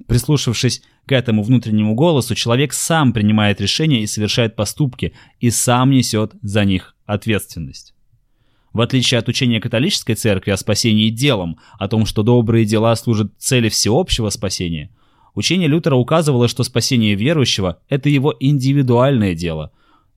Прислушавшись 0.07 0.83
к 1.07 1.13
этому 1.13 1.43
внутреннему 1.43 1.95
голосу, 1.95 2.35
человек 2.35 2.73
сам 2.73 3.13
принимает 3.13 3.61
решения 3.61 4.03
и 4.03 4.07
совершает 4.07 4.57
поступки, 4.57 5.13
и 5.41 5.51
сам 5.51 5.91
несет 5.91 6.33
за 6.43 6.65
них 6.65 6.95
ответственность. 7.05 7.95
В 8.73 8.81
отличие 8.81 9.19
от 9.19 9.29
учения 9.29 9.61
католической 9.61 10.15
церкви 10.15 10.51
о 10.51 10.57
спасении 10.57 11.11
делом, 11.11 11.59
о 11.79 11.89
том, 11.89 12.07
что 12.07 12.23
добрые 12.23 12.65
дела 12.65 12.97
служат 12.97 13.33
цели 13.39 13.69
всеобщего 13.69 14.31
спасения, 14.31 14.91
учение 15.35 15.69
Лютера 15.69 15.95
указывало, 15.95 16.49
что 16.49 16.65
спасение 16.65 17.15
верующего– 17.15 17.79
это 17.89 18.09
его 18.09 18.35
индивидуальное 18.41 19.35
дело. 19.35 19.71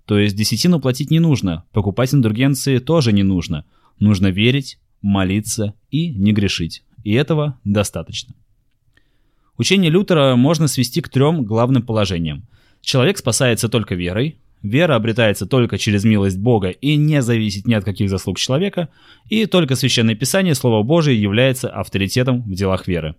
То 0.06 0.18
есть 0.18 0.36
десятину 0.36 0.80
платить 0.80 1.12
не 1.12 1.20
нужно, 1.20 1.66
покупать 1.72 2.14
индульгенции 2.14 2.80
тоже 2.80 3.12
не 3.12 3.24
нужно. 3.24 3.66
Нужно 4.00 4.28
верить, 4.28 4.80
молиться 5.02 5.74
и 5.92 6.10
не 6.10 6.32
грешить. 6.34 6.84
И 7.04 7.14
этого 7.14 7.60
достаточно. 7.64 8.34
Учение 9.58 9.90
Лютера 9.90 10.36
можно 10.36 10.68
свести 10.68 11.02
к 11.02 11.10
трем 11.10 11.44
главным 11.44 11.82
положениям. 11.82 12.48
Человек 12.82 13.18
спасается 13.18 13.70
только 13.70 13.96
верой, 13.96 14.38
вера 14.62 14.96
обретается 14.96 15.48
только 15.48 15.80
через 15.80 16.04
милость 16.04 16.38
Бога 16.38 16.70
и 16.70 16.96
не 16.96 17.22
зависит 17.24 17.66
ни 17.66 17.74
от 17.74 17.84
каких 17.84 18.10
заслуг 18.10 18.38
человека, 18.38 18.90
и 19.30 19.48
только 19.48 19.76
Священное 19.76 20.16
Писание, 20.16 20.54
Слово 20.54 20.84
Божие, 20.84 21.20
является 21.20 21.70
авторитетом 21.70 22.44
в 22.44 22.54
делах 22.54 22.88
веры. 22.88 23.16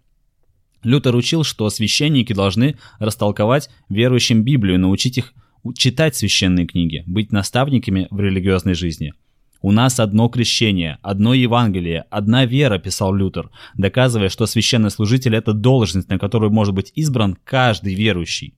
Лютер 0.85 1.16
учил, 1.16 1.42
что 1.42 1.68
священники 1.71 2.33
должны 2.33 2.78
растолковать 3.00 3.68
верующим 3.88 4.45
Библию, 4.45 4.78
научить 4.78 5.18
их 5.18 5.35
читать 5.75 6.14
священные 6.14 6.68
книги, 6.68 7.02
быть 7.07 7.33
наставниками 7.33 8.07
в 8.11 8.21
религиозной 8.21 8.75
жизни– 8.75 9.12
«У 9.60 9.72
нас 9.72 9.98
одно 9.98 10.28
крещение, 10.28 10.98
одно 11.02 11.34
Евангелие, 11.34 12.04
одна 12.10 12.44
вера»,– 12.44 12.78
писал 12.78 13.12
Лютер, 13.12 13.50
доказывая, 13.76 14.28
что 14.28 14.46
священнослужитель– 14.46 15.34
это 15.36 15.52
должность, 15.52 16.08
на 16.08 16.18
которую 16.18 16.52
может 16.52 16.74
быть 16.74 16.92
избран 16.94 17.36
каждый 17.44 17.94
верующий. 17.94 18.54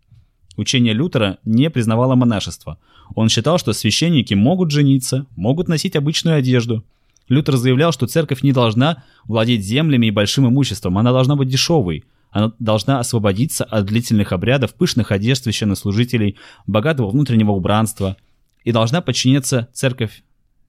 Учение 0.58 0.92
Лютера 0.92 1.38
не 1.44 1.70
признавало 1.70 2.16
монашество. 2.16 2.78
Он 3.14 3.30
считал, 3.30 3.58
что 3.58 3.72
священники 3.72 4.34
могут 4.34 4.70
жениться, 4.72 5.26
могут 5.36 5.68
носить 5.68 5.96
обычную 5.96 6.36
одежду. 6.36 6.84
Лютер 7.28 7.56
заявлял, 7.56 7.92
что 7.92 8.06
церковь 8.06 8.42
не 8.42 8.52
должна 8.52 9.04
владеть 9.24 9.64
землями 9.64 10.06
и 10.06 10.10
большим 10.10 10.48
имуществом, 10.48 10.98
она 10.98 11.12
должна 11.12 11.34
быть 11.34 11.48
дешевой. 11.48 12.04
Она 12.30 12.52
должна 12.58 13.00
освободиться 13.00 13.64
от 13.64 13.86
длительных 13.86 14.32
обрядов, 14.32 14.74
пышных 14.74 15.12
одежд 15.12 15.44
священнослужителей, 15.44 16.36
богатого 16.66 17.08
внутреннего 17.10 17.52
убранства 17.52 18.16
и 18.62 18.70
должна 18.70 19.00
подчиниться 19.00 19.68
церковь 19.72 20.22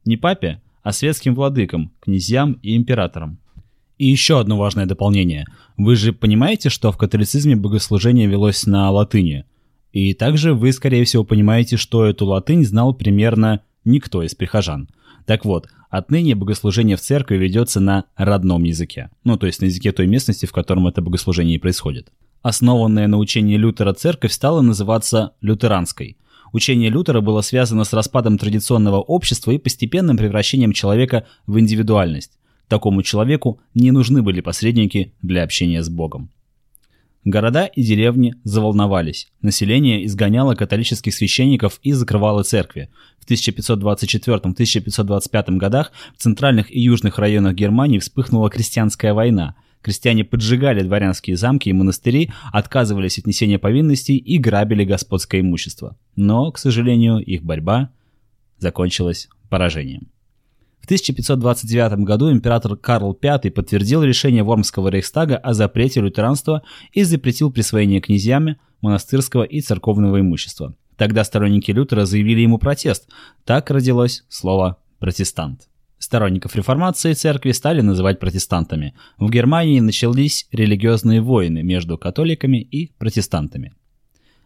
не 0.06 0.18
папе, 0.18 0.62
а 0.84 0.92
светским 0.92 1.36
владыкам, 1.36 1.92
князьям 2.00 2.54
и 2.62 2.76
императорам. 2.76 3.40
И 3.98 4.08
еще 4.08 4.40
одно 4.40 4.58
важное 4.58 4.88
дополнение. 4.88 5.46
Вы 5.78 5.96
же 5.96 6.12
понимаете, 6.12 6.70
что 6.70 6.92
в 6.92 6.98
католицизме 6.98 7.56
богослужение 7.56 8.28
велось 8.28 8.66
на 8.66 8.90
латыни? 8.90 9.46
И 9.92 10.14
также 10.14 10.54
вы, 10.54 10.72
скорее 10.72 11.04
всего, 11.04 11.24
понимаете, 11.24 11.78
что 11.78 12.06
эту 12.06 12.26
латынь 12.26 12.66
знал 12.66 12.94
примерно 12.94 13.62
никто 13.86 14.24
из 14.24 14.34
прихожан. 14.34 14.90
Так 15.26 15.46
вот, 15.46 15.68
отныне 15.90 16.34
богослужение 16.34 16.98
в 16.98 17.02
церкви 17.02 17.38
ведется 17.38 17.80
на 17.80 18.06
родном 18.16 18.64
языке. 18.64 19.12
Ну, 19.24 19.38
то 19.38 19.46
есть 19.46 19.62
на 19.62 19.66
языке 19.66 19.92
той 19.92 20.08
местности, 20.08 20.48
в 20.48 20.52
котором 20.52 20.88
это 20.88 21.02
богослужение 21.02 21.60
происходит. 21.60 22.12
Основанная 22.42 23.08
на 23.08 23.18
учении 23.18 23.56
Лютера 23.56 23.94
церковь 23.94 24.32
стала 24.32 24.62
называться 24.62 25.34
лютеранской– 25.42 26.18
Учение 26.52 26.90
Лютера 26.90 27.22
было 27.22 27.40
связано 27.42 27.86
с 27.86 27.94
распадом 27.94 28.38
традиционного 28.38 28.98
общества 28.98 29.52
и 29.52 29.58
постепенным 29.58 30.18
превращением 30.18 30.74
человека 30.74 31.26
в 31.48 31.58
индивидуальность. 31.60 32.34
Такому 32.68 33.02
человеку 33.04 33.62
не 33.74 33.92
нужны 33.92 34.22
были 34.22 34.42
посредники 34.42 35.14
для 35.22 35.44
общения 35.44 35.82
с 35.84 35.90
Богом. 35.90 36.30
Города 37.24 37.66
и 37.66 37.84
деревни 37.84 38.34
заволновались. 38.44 39.28
Население 39.42 40.06
изгоняло 40.06 40.56
католических 40.56 41.14
священников 41.14 41.80
и 41.84 41.92
закрывало 41.92 42.42
церкви. 42.44 42.90
В 43.20 43.30
1524-1525 43.30 45.58
годах 45.58 45.92
в 46.18 46.22
центральных 46.22 46.76
и 46.76 46.80
южных 46.80 47.20
районах 47.20 47.54
Германии 47.54 48.00
вспыхнула 48.00 48.50
крестьянская 48.50 49.14
война– 49.14 49.54
Крестьяне 49.82 50.24
поджигали 50.24 50.84
дворянские 50.84 51.36
замки 51.36 51.70
и 51.70 51.74
монастыри, 51.74 52.32
отказывались 52.52 53.18
от 53.18 53.26
несения 53.26 53.58
повинностей 53.58 54.18
и 54.18 54.38
грабили 54.38 54.84
господское 54.84 55.42
имущество. 55.42 55.98
Но, 56.16 56.52
к 56.52 56.60
сожалению, 56.60 57.18
их 57.18 57.44
борьба 57.44 57.90
закончилась 58.60 59.28
поражением. 59.50 60.08
В 60.82 60.86
1529 60.86 62.00
году 62.00 62.32
император 62.32 62.76
Карл 62.76 63.18
V 63.22 63.52
подтвердил 63.52 64.04
решение 64.04 64.44
Вормского 64.44 64.90
рейхстага 64.90 65.38
о 65.38 65.54
запрете 65.54 66.02
лютеранства 66.02 66.64
и 66.92 67.04
запретил 67.04 67.52
присвоение 67.52 68.02
князьями 68.02 68.58
монастырского 68.82 69.44
и 69.44 69.62
церковного 69.62 70.20
имущества. 70.20 70.76
Тогда 70.98 71.24
сторонники 71.24 71.72
Лютера 71.72 72.06
заявили 72.06 72.42
ему 72.42 72.58
протест. 72.58 73.10
Так 73.46 73.70
родилось 73.70 74.24
слово 74.30 74.78
«протестант». 75.00 75.71
Сторонников 76.02 76.56
реформации 76.56 77.14
церкви 77.14 77.52
стали 77.52 77.82
называть 77.82 78.20
протестантами. 78.20 78.96
В 79.20 79.30
Германии 79.30 79.80
начались 79.80 80.48
религиозные 80.52 81.22
войны 81.22 81.62
между 81.62 81.96
католиками 81.96 82.58
и 82.58 82.92
протестантами. 82.98 83.74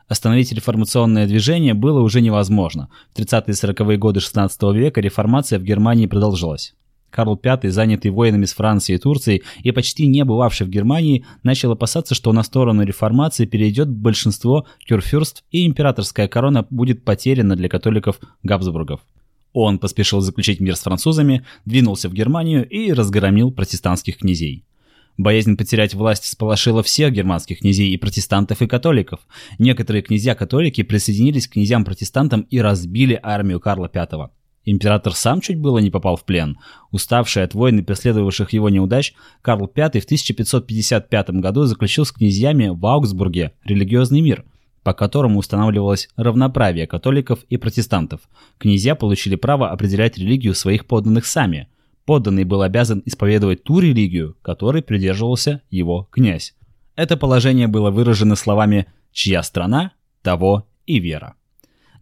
Остановить 0.10 0.52
реформационное 0.52 1.26
движение 1.26 1.74
было 1.74 2.02
уже 2.02 2.20
невозможно. 2.20 2.90
В 3.14 3.20
30-е 3.20 3.44
и 3.48 3.52
40-е 3.52 3.98
годы 3.98 4.20
XVI 4.20 4.76
века 4.76 5.00
реформация 5.00 5.58
в 5.58 5.64
Германии 5.64 6.08
продолжилась. 6.08 6.76
Карл 7.10 7.40
V, 7.42 7.72
занятый 7.72 8.10
воинами 8.10 8.44
с 8.44 8.54
Францией 8.54 8.98
и 8.98 9.02
Турцией 9.02 9.44
и 9.64 9.72
почти 9.72 10.08
не 10.08 10.26
бывавший 10.26 10.68
в 10.68 10.70
Германии, 10.70 11.26
начал 11.44 11.72
опасаться, 11.72 12.16
что 12.16 12.34
на 12.34 12.44
сторону 12.44 12.84
реформации 12.84 13.46
перейдет 13.46 13.88
большинство 13.88 14.68
кюрфюрств 14.86 15.46
и 15.52 15.66
императорская 15.66 16.28
корона 16.28 16.68
будет 16.70 17.06
потеряна 17.06 17.56
для 17.56 17.70
католиков 17.70 18.20
Габсбургов. 18.44 19.00
Он 19.56 19.80
поспешил 19.80 20.20
заключить 20.20 20.60
мир 20.60 20.76
с 20.76 20.82
французами, 20.82 21.46
двинулся 21.64 22.10
в 22.10 22.14
Германию 22.14 22.68
и 22.68 22.92
разгромил 22.92 23.52
протестантских 23.52 24.18
князей. 24.18 24.66
Боязнь 25.18 25.56
потерять 25.56 25.94
власть 25.94 26.26
сполошила 26.26 26.84
всех 26.84 27.14
германских 27.14 27.60
князей 27.60 27.94
и 27.94 27.98
протестантов, 27.98 28.62
и 28.62 28.68
католиков. 28.68 29.22
Некоторые 29.58 30.02
князья-католики 30.02 30.84
присоединились 30.84 31.48
к 31.48 31.54
князьям-протестантам 31.54 32.42
и 32.42 32.60
разбили 32.60 33.18
армию 33.24 33.62
Карла 33.62 33.90
V. 33.94 34.30
Император 34.66 35.14
сам 35.14 35.40
чуть 35.40 35.58
было 35.58 35.78
не 35.78 35.90
попал 35.90 36.18
в 36.18 36.26
плен. 36.26 36.58
Уставший 36.92 37.44
от 37.44 37.54
войн 37.54 37.80
и 37.80 37.82
преследовавших 37.82 38.52
его 38.52 38.70
неудач, 38.70 39.14
Карл 39.42 39.72
V 39.74 40.02
в 40.02 40.04
1555 40.04 41.30
году 41.30 41.64
заключил 41.64 42.04
с 42.04 42.12
князьями 42.12 42.68
в 42.68 42.86
Аугсбурге 42.86 43.54
религиозный 43.64 44.20
мир– 44.20 44.44
по 44.86 44.94
которому 44.94 45.39
устанавливалось 45.39 46.10
равноправие 46.15 46.86
католиков 46.86 47.39
и 47.50 47.58
протестантов. 47.58 48.22
Князья 48.60 48.94
получили 48.94 49.36
право 49.36 49.72
определять 49.72 50.15
религию 50.20 50.54
своих 50.54 50.86
подданных 50.86 51.25
сами. 51.25 51.70
Подданный 52.06 52.44
был 52.44 52.62
обязан 52.62 53.01
исповедовать 53.04 53.63
ту 53.63 53.80
религию, 53.80 54.38
которой 54.44 54.84
придерживался 54.84 55.63
его 55.72 56.08
князь. 56.12 56.54
Это 56.96 57.18
положение 57.18 57.65
было 57.65 57.89
выражено 57.89 58.36
словами 58.36 58.86
«чья 59.12 59.42
страна, 59.42 59.94
того 60.22 60.68
и 60.86 61.00
вера». 61.00 61.34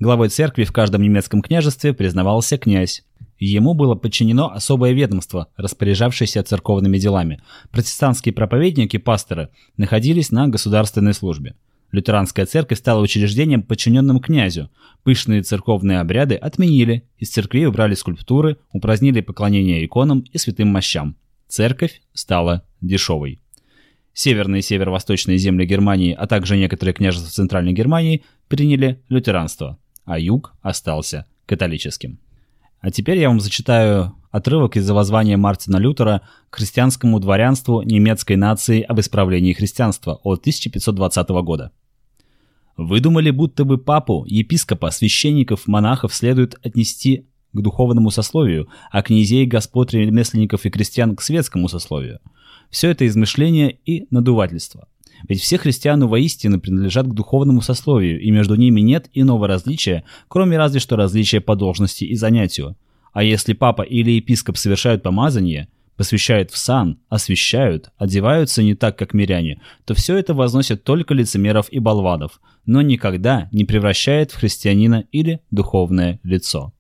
Главой 0.02 0.28
церкви 0.28 0.66
в 0.66 0.74
каждом 0.74 1.04
немецком 1.04 1.42
княжестве 1.42 1.94
признавался 1.94 2.58
князь. 2.58 3.06
Ему 3.40 3.76
было 3.76 3.96
подчинено 3.96 4.52
особое 4.52 4.92
ведомство, 4.92 5.48
распоряжавшееся 5.56 6.44
церковными 6.44 6.98
делами. 6.98 7.42
Протестантские 7.72 8.34
проповедники, 8.34 8.98
пасторы, 8.98 9.52
находились 9.78 10.32
на 10.32 10.50
государственной 10.50 11.14
службе. 11.14 11.56
Лютеранская 11.94 12.48
церковь 12.48 12.80
стала 12.80 13.02
учреждением, 13.02 13.62
подчиненным 13.62 14.20
князю. 14.20 14.72
Пышные 15.04 15.44
церковные 15.44 16.00
обряды 16.00 16.34
отменили, 16.34 17.08
из 17.20 17.30
церквей 17.30 17.68
убрали 17.68 17.94
скульптуры, 17.94 18.58
упразднили 18.72 19.22
поклонение 19.22 19.86
иконам 19.86 20.22
и 20.22 20.40
святым 20.40 20.70
мощам. 20.70 21.16
Церковь 21.48 22.02
стала 22.14 22.66
дешевой. 22.82 23.40
Северные 24.12 24.62
и 24.62 24.64
северо-восточные 24.64 25.38
земли 25.38 25.68
Германии, 25.68 26.14
а 26.14 26.26
также 26.26 26.58
некоторые 26.58 26.96
княжества 26.96 27.30
Центральной 27.30 27.74
Германии 27.74 28.24
приняли 28.48 29.04
лютеранство, 29.10 29.78
а 30.04 30.18
юг 30.18 30.56
остался 30.64 31.28
католическим. 31.46 32.18
А 32.82 32.90
теперь 32.90 33.20
я 33.20 33.30
вам 33.30 33.40
зачитаю 33.40 34.16
отрывок 34.32 34.78
из 34.78 34.90
воззвания 34.90 35.38
Мартина 35.38 35.78
Лютера 35.78 36.24
к 36.50 36.56
христианскому 36.56 37.20
дворянству 37.20 37.84
немецкой 37.84 38.36
нации 38.36 38.82
об 38.82 39.00
исправлении 39.00 39.54
христианства 39.54 40.20
от 40.24 40.40
1520 40.40 41.30
года. 41.44 41.72
Вы 42.78 43.00
думали, 43.00 43.30
будто 43.30 43.66
бы 43.66 43.78
папу, 43.78 44.26
епископа, 44.28 44.90
священников, 44.92 45.68
монахов 45.68 46.14
следует 46.14 46.56
отнести 46.64 47.28
к 47.54 47.62
духовному 47.62 48.10
сословию, 48.10 48.68
а 48.92 49.04
князей, 49.04 49.46
господ, 49.46 49.94
ремесленников 49.94 50.66
и 50.66 50.70
крестьян 50.70 51.16
к 51.16 51.22
светскому 51.22 51.68
сословию. 51.68 52.20
Все 52.72 52.90
это 52.90 53.06
измышление 53.06 53.78
и 53.86 54.08
надувательство. 54.10 54.88
Ведь 55.30 55.40
все 55.40 55.58
христиане 55.58 56.06
воистину 56.06 56.60
принадлежат 56.60 57.08
к 57.08 57.14
духовному 57.14 57.62
сословию, 57.62 58.20
и 58.20 58.32
между 58.32 58.56
ними 58.56 58.82
нет 58.82 59.10
иного 59.14 59.48
различия, 59.48 60.04
кроме 60.28 60.58
разве 60.58 60.80
что 60.80 60.96
различия 60.96 61.40
по 61.40 61.56
должности 61.56 62.04
и 62.04 62.16
занятию. 62.16 62.76
А 63.14 63.24
если 63.24 63.54
папа 63.54 63.84
или 63.84 64.12
епископ 64.12 64.58
совершают 64.58 65.04
помазание, 65.04 65.70
посвящают 65.96 66.52
в 66.52 66.58
сан, 66.58 67.00
освещают, 67.10 67.92
одеваются 67.98 68.64
не 68.64 68.76
так, 68.76 68.98
как 68.98 69.14
миряне, 69.14 69.62
то 69.86 69.94
все 69.94 70.18
это 70.18 70.34
возносит 70.34 70.84
только 70.84 71.14
лицемеров 71.14 71.68
и 71.72 71.80
болванов, 71.80 72.40
но 72.66 72.82
никогда 72.82 73.50
не 73.52 73.66
превращает 73.66 74.32
в 74.32 74.38
христианина 74.38 75.06
или 75.12 75.42
духовное 75.52 76.20
лицо. 76.24 76.74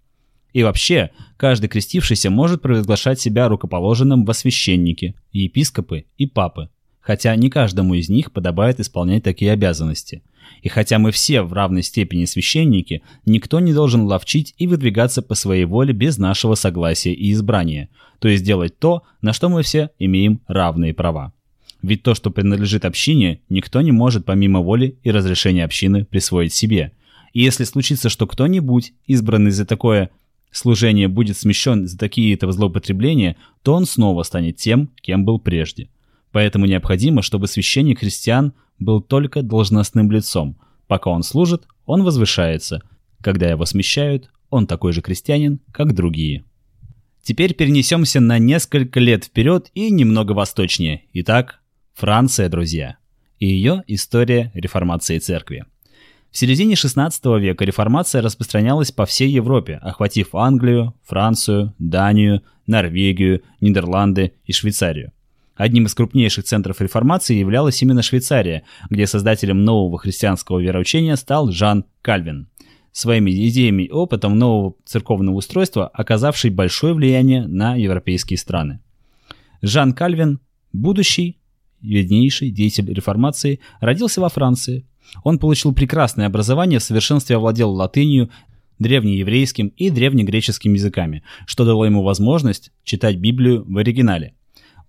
И 0.54 0.62
вообще, 0.64 1.10
каждый 1.36 1.68
крестившийся 1.68 2.30
может 2.30 2.62
провозглашать 2.62 3.20
себя 3.20 3.50
рукоположенным 3.50 4.24
во 4.24 4.34
священники, 4.34 5.16
епископы 5.32 6.06
и 6.18 6.28
папы, 6.28 6.70
хотя 7.00 7.36
не 7.36 7.50
каждому 7.50 7.96
из 7.96 8.08
них 8.08 8.32
подобает 8.32 8.80
исполнять 8.80 9.24
такие 9.24 9.52
обязанности. 9.52 10.24
И 10.62 10.70
хотя 10.70 11.00
мы 11.00 11.12
все 11.12 11.42
в 11.42 11.54
равной 11.54 11.84
степени 11.84 12.26
священники, 12.26 13.04
никто 13.26 13.60
не 13.60 13.74
должен 13.74 14.04
ловчить 14.04 14.54
и 14.58 14.68
выдвигаться 14.68 15.22
по 15.22 15.36
своей 15.36 15.66
воле 15.66 15.94
без 15.94 16.18
нашего 16.18 16.56
согласия 16.56 17.14
и 17.14 17.32
избрания, 17.32 17.90
то 18.20 18.28
есть 18.28 18.44
делать 18.44 18.80
то, 18.80 19.04
на 19.22 19.34
что 19.34 19.50
мы 19.50 19.64
все 19.64 19.90
имеем 20.00 20.42
равные 20.48 20.94
права. 20.94 21.34
Ведь 21.82 22.02
то, 22.02 22.16
что 22.16 22.32
принадлежит 22.32 22.86
общине, 22.86 23.42
никто 23.50 23.82
не 23.82 23.92
может 23.92 24.26
помимо 24.26 24.62
воли 24.62 24.98
и 25.04 25.12
разрешения 25.12 25.66
общины 25.66 26.06
присвоить 26.06 26.54
себе. 26.54 26.94
И 27.34 27.42
если 27.42 27.66
случится, 27.66 28.10
что 28.10 28.26
кто-нибудь, 28.26 28.94
избранный 29.06 29.52
за 29.52 29.66
такое 29.66 30.10
служение, 30.52 31.10
будет 31.10 31.38
смещен 31.38 31.86
за 31.88 31.98
такие-то 31.98 32.50
злоупотребления, 32.52 33.36
то 33.64 33.74
он 33.74 33.86
снова 33.86 34.24
станет 34.24 34.56
тем, 34.56 34.90
кем 35.02 35.26
был 35.26 35.40
прежде. 35.40 35.90
Поэтому 36.34 36.66
необходимо, 36.66 37.22
чтобы 37.22 37.48
священник 37.48 38.00
христиан 38.00 38.54
был 38.80 39.02
только 39.02 39.44
должностным 39.44 40.12
лицом. 40.12 40.58
Пока 40.88 41.12
он 41.12 41.24
служит, 41.24 41.68
он 41.86 42.04
возвышается. 42.04 42.82
Когда 43.22 43.50
его 43.50 43.66
смещают, 43.66 44.32
он 44.50 44.66
такой 44.68 44.94
же 44.94 45.02
крестьянин, 45.02 45.62
как 45.72 45.94
другие. 45.94 46.44
Теперь 47.22 47.54
перенесемся 47.54 48.20
на 48.20 48.40
несколько 48.40 49.00
лет 49.00 49.26
вперед 49.26 49.70
и 49.76 49.92
немного 49.92 50.34
восточнее. 50.34 51.04
Итак, 51.14 51.62
Франция, 51.94 52.50
друзья. 52.50 52.98
И 53.38 53.46
ее 53.46 53.84
история 53.86 54.52
реформации 54.56 55.20
церкви. 55.20 55.66
В 56.32 56.38
середине 56.38 56.74
XVI 56.74 57.40
века 57.40 57.64
реформация 57.64 58.24
распространялась 58.24 58.92
по 58.92 59.06
всей 59.06 59.30
Европе, 59.30 59.76
охватив 59.84 60.34
Англию, 60.34 60.96
Францию, 61.06 61.76
Данию, 61.78 62.42
Норвегию, 62.66 63.44
Нидерланды 63.62 64.34
и 64.46 64.52
Швейцарию. 64.52 65.12
Одним 65.56 65.86
из 65.86 65.94
крупнейших 65.94 66.46
центров 66.46 66.82
реформации 66.82 67.36
являлась 67.36 67.82
именно 67.82 68.02
Швейцария, 68.02 68.64
где 68.90 69.06
создателем 69.06 69.64
нового 69.64 70.00
христианского 70.00 70.60
вероучения 70.60 71.16
стал 71.16 71.52
Жан 71.52 71.86
Кальвин, 72.02 72.48
своими 72.92 73.32
идеями 73.48 73.84
и 73.84 73.92
опытом 73.92 74.38
нового 74.38 74.76
церковного 74.86 75.36
устройства, 75.36 75.88
оказавший 75.88 76.50
большое 76.50 76.96
влияние 76.96 77.48
на 77.48 77.76
европейские 77.76 78.38
страны. 78.38 78.80
Жан 79.62 79.94
Кальвин, 79.94 80.40
будущий, 80.74 81.38
виднейший 81.82 82.50
деятель 82.50 82.92
реформации, 82.92 83.60
родился 83.80 84.22
во 84.22 84.30
Франции. 84.30 84.88
Он 85.24 85.38
получил 85.38 85.74
прекрасное 85.74 86.26
образование, 86.26 86.80
в 86.80 86.84
совершенстве 86.84 87.36
овладел 87.36 87.72
латынью, 87.72 88.32
древнееврейским 88.80 89.68
и 89.68 89.92
древнегреческим 89.92 90.74
языками, 90.74 91.24
что 91.46 91.64
дало 91.64 91.86
ему 91.86 92.02
возможность 92.02 92.72
читать 92.84 93.18
Библию 93.18 93.64
в 93.68 93.78
оригинале– 93.78 94.34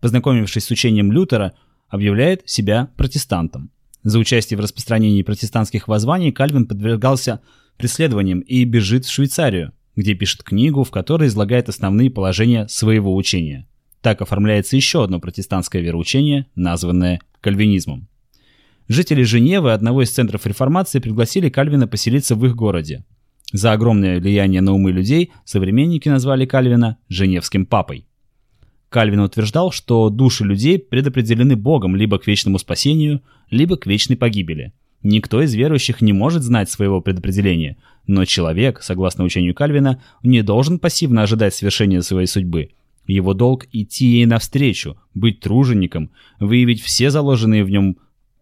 познакомившись 0.04 0.64
с 0.64 0.70
учением 0.70 1.11
Лютера, 1.12 1.54
объявляет 1.88 2.42
себя 2.44 2.90
протестантом. 2.99 3.70
За 4.02 4.18
участие 4.18 4.58
в 4.58 4.61
распространении 4.61 5.23
протестантских 5.23 5.88
воззваний 5.88 6.30
Кальвин 6.30 6.66
подвергался 6.66 7.40
преследованиям 7.78 8.40
и 8.40 8.64
бежит 8.64 9.06
в 9.06 9.11
Швейцарию, 9.11 9.73
где 9.96 10.12
пишет 10.12 10.42
книгу, 10.42 10.84
в 10.84 10.90
которой 10.90 11.28
излагает 11.28 11.70
основные 11.70 12.10
положения 12.10 12.69
своего 12.69 13.17
учения. 13.17 13.67
Так 14.02 14.21
оформляется 14.21 14.76
еще 14.76 15.04
одно 15.04 15.21
протестантское 15.21 15.80
вероучение, 15.80 16.49
названное 16.54 17.23
кальвинизмом. 17.40 18.06
Жители 18.88 19.23
Женевы, 19.23 19.73
одного 19.73 20.02
из 20.02 20.10
центров 20.10 20.47
реформации, 20.47 20.99
пригласили 20.99 21.49
Кальвина 21.49 21.88
поселиться 21.88 22.34
в 22.34 22.45
их 22.45 22.54
городе. 22.54 23.06
За 23.54 23.73
огромное 23.73 24.21
влияние 24.21 24.60
на 24.60 24.75
умы 24.75 24.93
людей 24.93 25.32
современники 25.47 26.10
назвали 26.10 26.45
Кальвина 26.45 26.99
«Женевским 27.08 27.64
папой». 27.64 28.06
Кальвин 28.95 29.19
утверждал, 29.19 29.73
что 29.73 30.09
души 30.09 30.45
людей 30.45 30.78
предопределены 30.78 31.57
Богом 31.57 31.97
либо 31.97 32.17
к 32.17 32.28
вечному 32.28 32.61
спасению, 32.61 33.23
либо 33.50 33.76
к 33.76 33.87
вечной 33.87 34.17
погибели. 34.17 34.73
Никто 35.02 35.43
из 35.43 35.52
верующих 35.52 36.00
не 36.00 36.13
может 36.13 36.45
знать 36.45 36.71
своего 36.71 37.00
предопределения, 37.00 37.76
но 38.07 38.25
человек, 38.25 38.83
согласно 38.83 39.25
учению 39.25 39.52
Кальвина, 39.52 40.00
не 40.23 40.43
должен 40.43 40.78
пассивно 40.78 41.23
ожидать 41.23 41.57
свершения 41.57 42.02
своей 42.02 42.28
судьбы. 42.28 42.71
Его 43.09 43.35
долг– 43.35 43.67
идти 43.73 44.07
ей 44.07 44.26
навстречу, 44.26 44.97
быть 45.13 45.41
тружеником, 45.41 46.13
выявить 46.39 46.80
все 46.80 47.11
заложенные 47.11 47.65
в 47.65 47.71
нем 47.71 47.97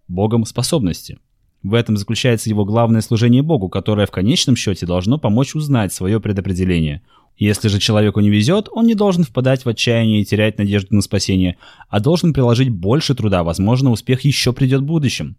Богом 0.07 0.45
способности. 0.45 1.19
В 1.63 1.75
этом 1.75 1.97
заключается 1.97 2.49
его 2.49 2.65
главное 2.65 3.01
служение 3.01 3.43
Богу, 3.43 3.69
которое 3.69 4.07
в 4.07 4.11
конечном 4.11 4.57
счете 4.57 4.87
должно 4.87 5.19
помочь 5.19 5.55
узнать 5.55 5.93
свое 5.93 6.21
предопределение– 6.21 7.03
если 7.39 7.69
же 7.69 7.79
человеку 7.79 8.21
не 8.21 8.31
везет, 8.31 8.69
он 8.71 8.87
не 8.87 8.95
должен 8.95 9.25
впадать 9.25 9.65
в 9.65 9.69
отчаяние 9.69 10.21
и 10.21 10.25
терять 10.25 10.59
надежду 10.59 10.95
на 10.95 11.03
спасение, 11.03 11.57
а 11.89 11.99
должен 12.01 12.33
приложить 12.33 12.71
больше 12.71 13.15
труда, 13.15 13.43
возможно, 13.43 13.91
успех 13.91 14.21
еще 14.23 14.53
придет 14.53 14.83
в 14.83 14.85
будущем. 14.87 15.37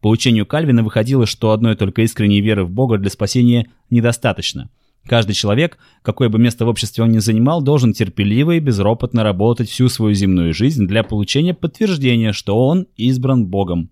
По 0.00 0.08
учению 0.08 0.46
Кальвина 0.46 0.82
выходило, 0.82 1.26
что 1.26 1.50
одной 1.50 1.76
только 1.76 2.02
искренней 2.02 2.40
веры 2.40 2.64
в 2.64 2.70
Бога 2.70 2.98
для 2.98 3.10
спасения 3.10 3.68
недостаточно. 3.90 4.70
Каждый 5.06 5.34
человек, 5.34 5.78
какое 6.02 6.28
бы 6.28 6.38
место 6.38 6.64
в 6.64 6.68
обществе 6.68 7.02
он 7.02 7.10
ни 7.10 7.18
занимал, 7.18 7.60
должен 7.60 7.92
терпеливо 7.92 8.52
и 8.52 8.60
безропотно 8.60 9.24
работать 9.24 9.68
всю 9.68 9.88
свою 9.88 10.14
земную 10.14 10.54
жизнь 10.54 10.86
для 10.86 11.02
получения 11.02 11.54
подтверждения, 11.54 12.32
что 12.32 12.56
он 12.56 12.86
избран 12.96 13.46
Богом. 13.46 13.90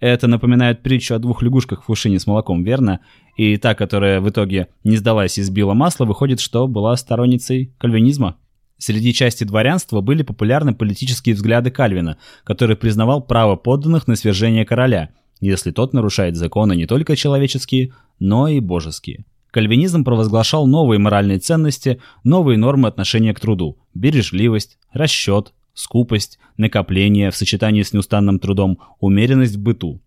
Это 0.00 0.26
напоминает 0.26 0.82
притчу 0.82 1.14
о 1.14 1.18
двух 1.18 1.42
лягушках 1.42 1.82
в 1.82 1.86
кувшине 1.86 2.18
с 2.18 2.26
молоком, 2.26 2.62
верно? 2.62 3.00
И 3.36 3.56
та, 3.56 3.74
которая 3.74 4.20
в 4.20 4.28
итоге 4.28 4.68
не 4.84 4.96
сдалась 4.96 5.38
и 5.38 5.42
сбила 5.42 5.74
масло, 5.74 6.04
выходит, 6.04 6.40
что 6.40 6.68
была 6.68 6.96
сторонницей 6.96 7.72
кальвинизма. 7.78 8.36
Среди 8.78 9.14
части 9.14 9.44
дворянства 9.44 10.02
были 10.02 10.22
популярны 10.22 10.74
политические 10.74 11.34
взгляды 11.34 11.70
Кальвина, 11.70 12.18
который 12.44 12.76
признавал 12.76 13.22
право 13.22 13.56
подданных 13.56 14.06
на 14.06 14.16
свержение 14.16 14.66
короля, 14.66 15.10
если 15.40 15.70
тот 15.70 15.94
нарушает 15.94 16.36
законы 16.36 16.76
не 16.76 16.86
только 16.86 17.16
человеческие, 17.16 17.94
но 18.18 18.48
и 18.48 18.60
божеские. 18.60 19.24
Кальвинизм 19.50 20.04
провозглашал 20.04 20.66
новые 20.66 20.98
моральные 20.98 21.38
ценности, 21.38 22.00
новые 22.22 22.58
нормы 22.58 22.88
отношения 22.88 23.32
к 23.32 23.40
труду, 23.40 23.78
бережливость, 23.94 24.78
расчет, 24.92 25.54
скупость, 25.76 26.40
накопление 26.56 27.30
в 27.30 27.36
сочетании 27.36 27.82
с 27.82 27.92
неустанным 27.92 28.40
трудом, 28.40 28.80
умеренность 28.98 29.56
в 29.56 29.62
быту. 29.62 30.00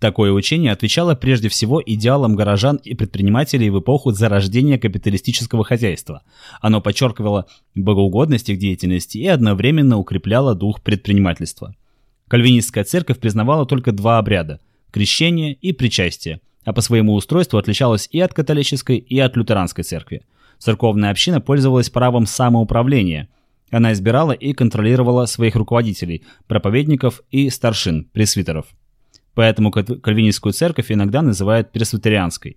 Такое 0.00 0.32
учение 0.32 0.72
отвечало 0.72 1.14
прежде 1.14 1.50
всего 1.50 1.82
идеалам 1.84 2.34
горожан 2.34 2.76
и 2.82 2.94
предпринимателей 2.94 3.68
в 3.68 3.80
эпоху 3.80 4.12
зарождения 4.12 4.78
капиталистического 4.78 5.62
хозяйства. 5.62 6.22
Оно 6.62 6.80
подчеркивало 6.80 7.46
богоугодность 7.74 8.48
их 8.48 8.58
деятельности 8.58 9.18
и 9.18 9.26
одновременно 9.26 9.98
укрепляло 9.98 10.54
дух 10.54 10.80
предпринимательства. 10.80 11.76
Кальвинистская 12.28 12.84
церковь 12.84 13.18
признавала 13.18 13.66
только 13.66 13.92
два 13.92 14.18
обряда– 14.18 14.60
крещение 14.90 15.52
и 15.52 15.72
причастие, 15.72 16.40
а 16.64 16.72
по 16.72 16.80
своему 16.80 17.12
устройству 17.12 17.58
отличалась 17.58 18.08
и 18.10 18.20
от 18.20 18.32
католической, 18.32 18.96
и 18.96 19.18
от 19.18 19.36
лютеранской 19.36 19.84
церкви. 19.84 20.22
Церковная 20.58 21.10
община 21.10 21.42
пользовалась 21.42 21.90
правом 21.90 22.24
самоуправления– 22.24 23.28
она 23.70 23.92
избирала 23.92 24.32
и 24.32 24.52
контролировала 24.52 25.26
своих 25.26 25.54
руководителей, 25.56 26.24
проповедников 26.46 27.22
и 27.30 27.50
старшин, 27.50 28.04
пресвитеров. 28.12 28.66
Поэтому 29.34 29.70
кальвинистскую 29.70 30.52
церковь 30.52 30.90
иногда 30.90 31.22
называют 31.22 31.72
пресвитерианской. 31.72 32.56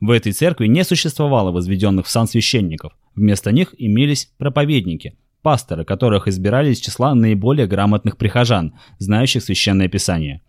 В 0.00 0.10
этой 0.10 0.32
церкви 0.32 0.66
не 0.66 0.84
существовало 0.84 1.50
возведенных 1.50 2.06
в 2.06 2.10
сан 2.10 2.28
священников. 2.28 2.92
Вместо 3.14 3.50
них 3.50 3.74
имелись 3.78 4.30
проповедники, 4.38 5.16
пасторы, 5.42 5.84
которых 5.84 6.28
избирали 6.28 6.70
из 6.70 6.78
числа 6.78 7.14
наиболее 7.14 7.66
грамотных 7.66 8.16
прихожан, 8.16 8.74
знающих 8.98 9.42
священное 9.42 9.88
писание. 9.88 10.42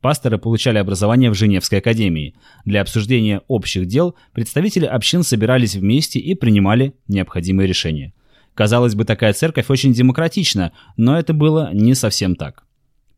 Пасторы 0.00 0.38
получали 0.38 0.78
образование 0.78 1.30
в 1.30 1.34
Женевской 1.34 1.78
академии. 1.78 2.34
Для 2.64 2.80
обсуждения 2.80 3.42
общих 3.48 3.86
дел 3.86 4.14
представители 4.32 4.86
общин 4.86 5.22
собирались 5.22 5.76
вместе 5.76 6.18
и 6.18 6.34
принимали 6.34 6.94
необходимые 7.06 7.66
решения. 7.66 8.14
Казалось 8.54 8.94
бы, 8.94 9.04
такая 9.04 9.32
церковь 9.32 9.70
очень 9.70 9.92
демократична, 9.92 10.72
но 10.96 11.18
это 11.18 11.32
было 11.32 11.70
не 11.72 11.94
совсем 11.94 12.36
так. 12.36 12.64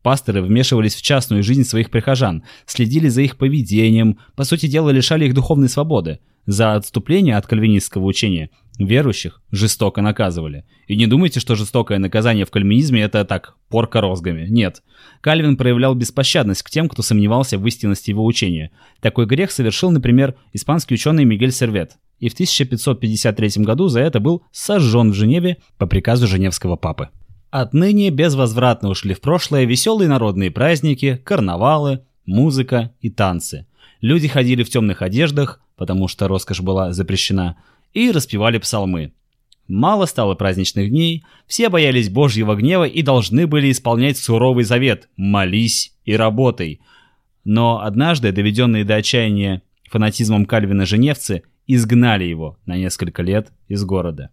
Пасторы 0.03 0.41
вмешивались 0.41 0.95
в 0.95 1.01
частную 1.01 1.43
жизнь 1.43 1.63
своих 1.63 1.89
прихожан, 1.89 2.43
следили 2.65 3.07
за 3.07 3.21
их 3.21 3.37
поведением, 3.37 4.19
по 4.35 4.43
сути 4.43 4.67
дела 4.67 4.89
лишали 4.89 5.25
их 5.25 5.33
духовной 5.33 5.69
свободы. 5.69 6.19
За 6.45 6.75
отступление 6.75 7.37
от 7.37 7.47
кальвинистского 7.47 8.03
учения 8.03 8.49
верующих 8.77 9.41
жестоко 9.51 10.01
наказывали. 10.01 10.65
И 10.87 10.95
не 10.95 11.07
думайте, 11.07 11.39
что 11.39 11.55
жестокое 11.55 11.99
наказание 11.99 12.45
в 12.45 12.51
кальвинизме 12.51 13.01
это 13.01 13.23
так, 13.23 13.55
порка 13.69 14.01
розгами. 14.01 14.47
Нет. 14.49 14.83
Кальвин 15.21 15.57
проявлял 15.57 15.95
беспощадность 15.95 16.63
к 16.63 16.69
тем, 16.69 16.89
кто 16.89 17.01
сомневался 17.01 17.57
в 17.57 17.65
истинности 17.65 18.09
его 18.09 18.25
учения. 18.25 18.71
Такой 18.99 19.25
грех 19.25 19.51
совершил, 19.51 19.91
например, 19.91 20.35
испанский 20.53 20.95
ученый 20.95 21.23
Мигель 21.23 21.51
Сервет 21.51 21.97
и 22.23 22.29
в 22.29 22.33
1553 22.35 23.65
году 23.65 23.89
за 23.89 23.99
это 23.99 24.21
был 24.21 24.43
сожжен 24.53 25.11
в 25.11 25.13
Женеве 25.13 25.57
по 25.77 25.87
приказу 25.87 26.25
Женевского 26.25 26.77
папы. 26.77 27.09
Отныне 27.51 28.11
безвозвратно 28.11 28.87
ушли 28.87 29.13
в 29.13 29.19
прошлое 29.19 29.65
веселые 29.65 30.07
народные 30.07 30.49
праздники, 30.49 31.19
карнавалы, 31.25 32.05
музыка 32.25 32.93
и 33.01 33.09
танцы. 33.09 33.67
Люди 33.99 34.29
ходили 34.29 34.63
в 34.63 34.69
темных 34.69 35.01
одеждах, 35.01 35.59
потому 35.75 36.07
что 36.07 36.29
роскошь 36.29 36.61
была 36.61 36.93
запрещена, 36.93 37.57
и 37.93 38.09
распевали 38.09 38.57
псалмы. 38.57 39.11
Мало 39.67 40.05
стало 40.05 40.35
праздничных 40.35 40.91
дней, 40.91 41.25
все 41.45 41.67
боялись 41.67 42.09
Божьего 42.09 42.55
гнева 42.55 42.85
и 42.85 43.01
должны 43.01 43.47
были 43.47 43.69
исполнять 43.69 44.17
суровый 44.17 44.63
завет 44.63 45.09
«молись 45.17 45.93
и 46.05 46.15
работай». 46.15 46.79
Но 47.43 47.81
однажды, 47.81 48.31
доведенные 48.31 48.85
до 48.85 48.95
отчаяния 48.95 49.61
фанатизмом 49.89 50.45
Кальвина 50.45 50.85
женевцы, 50.85 51.43
изгнали 51.67 52.25
его 52.25 52.57
на 52.65 52.77
несколько 52.77 53.21
лет 53.21 53.51
из 53.67 53.83
города. 53.83 54.31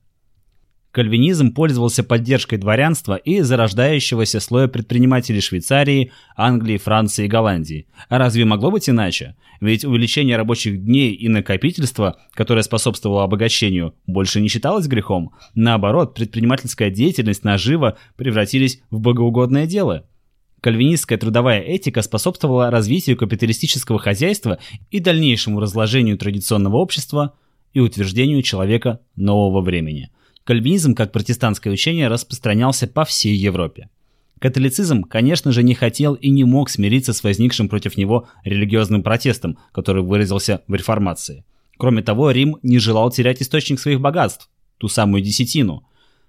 Кальвинизм 0.93 1.53
пользовался 1.53 2.03
поддержкой 2.03 2.57
дворянства 2.57 3.15
и 3.15 3.43
зарождающегося 3.43 4.41
слоя 4.41 4.67
предпринимателей 4.67 5.41
Швейцарии, 5.41 6.11
Англии, 6.37 6.79
Франции 6.79 7.27
и 7.27 7.29
Голландии. 7.29 7.87
А 8.09 8.19
разве 8.19 8.45
могло 8.45 8.73
быть 8.73 8.91
иначе? 8.91 9.37
Ведь 9.61 9.85
увеличение 9.85 10.37
рабочих 10.37 10.85
дней 10.85 11.13
и 11.13 11.29
накопительства, 11.29 12.19
которое 12.33 12.63
способствовало 12.63 13.23
обогащению, 13.23 13.95
больше 14.07 14.41
не 14.41 14.49
считалось 14.49 14.89
грехом. 14.89 15.33
Наоборот, 15.55 16.15
предпринимательская 16.15 16.91
деятельность, 16.91 17.45
нажива 17.45 17.97
превратились 18.17 18.83
в 18.91 18.99
богоугодное 18.99 19.67
дело. 19.67 20.09
Кальвинистская 20.61 21.19
трудовая 21.19 21.61
этика 21.61 22.03
способствовала 22.03 22.71
развитию 22.71 23.17
капиталистического 23.17 23.99
хозяйства 23.99 24.59
и 24.91 25.01
дальнейшему 25.01 25.61
разложению 25.61 26.19
традиционного 26.19 26.77
общества 26.77 27.35
и 27.73 27.81
утверждению 27.81 28.43
человека 28.43 29.01
нового 29.17 29.61
времени– 29.61 30.11
Кальвинизм, 30.51 30.95
как 30.95 31.13
протестантское 31.13 31.73
учение, 31.73 32.09
распространялся 32.09 32.89
по 32.89 33.05
всей 33.05 33.37
Европе. 33.37 33.89
Католицизм, 34.41 35.05
конечно 35.05 35.53
же, 35.53 35.63
не 35.63 35.75
хотел 35.75 36.15
и 36.15 36.31
не 36.31 36.43
мог 36.43 36.71
смириться 36.71 37.13
с 37.13 37.23
возникшим 37.23 37.69
против 37.69 37.97
него 37.97 38.27
религиозным 38.43 39.03
протестом, 39.03 39.59
который 39.71 40.03
выразился 40.03 40.63
в 40.67 40.75
реформации. 40.75 41.45
Кроме 41.77 42.03
того, 42.03 42.31
Рим 42.31 42.57
не 42.63 42.79
желал 42.79 43.11
терять 43.11 43.43
источник 43.43 43.79
своих 43.79 44.01
богатств, 44.01 44.51
ту 44.79 44.89
самую 44.89 45.23
десятину. 45.23 45.87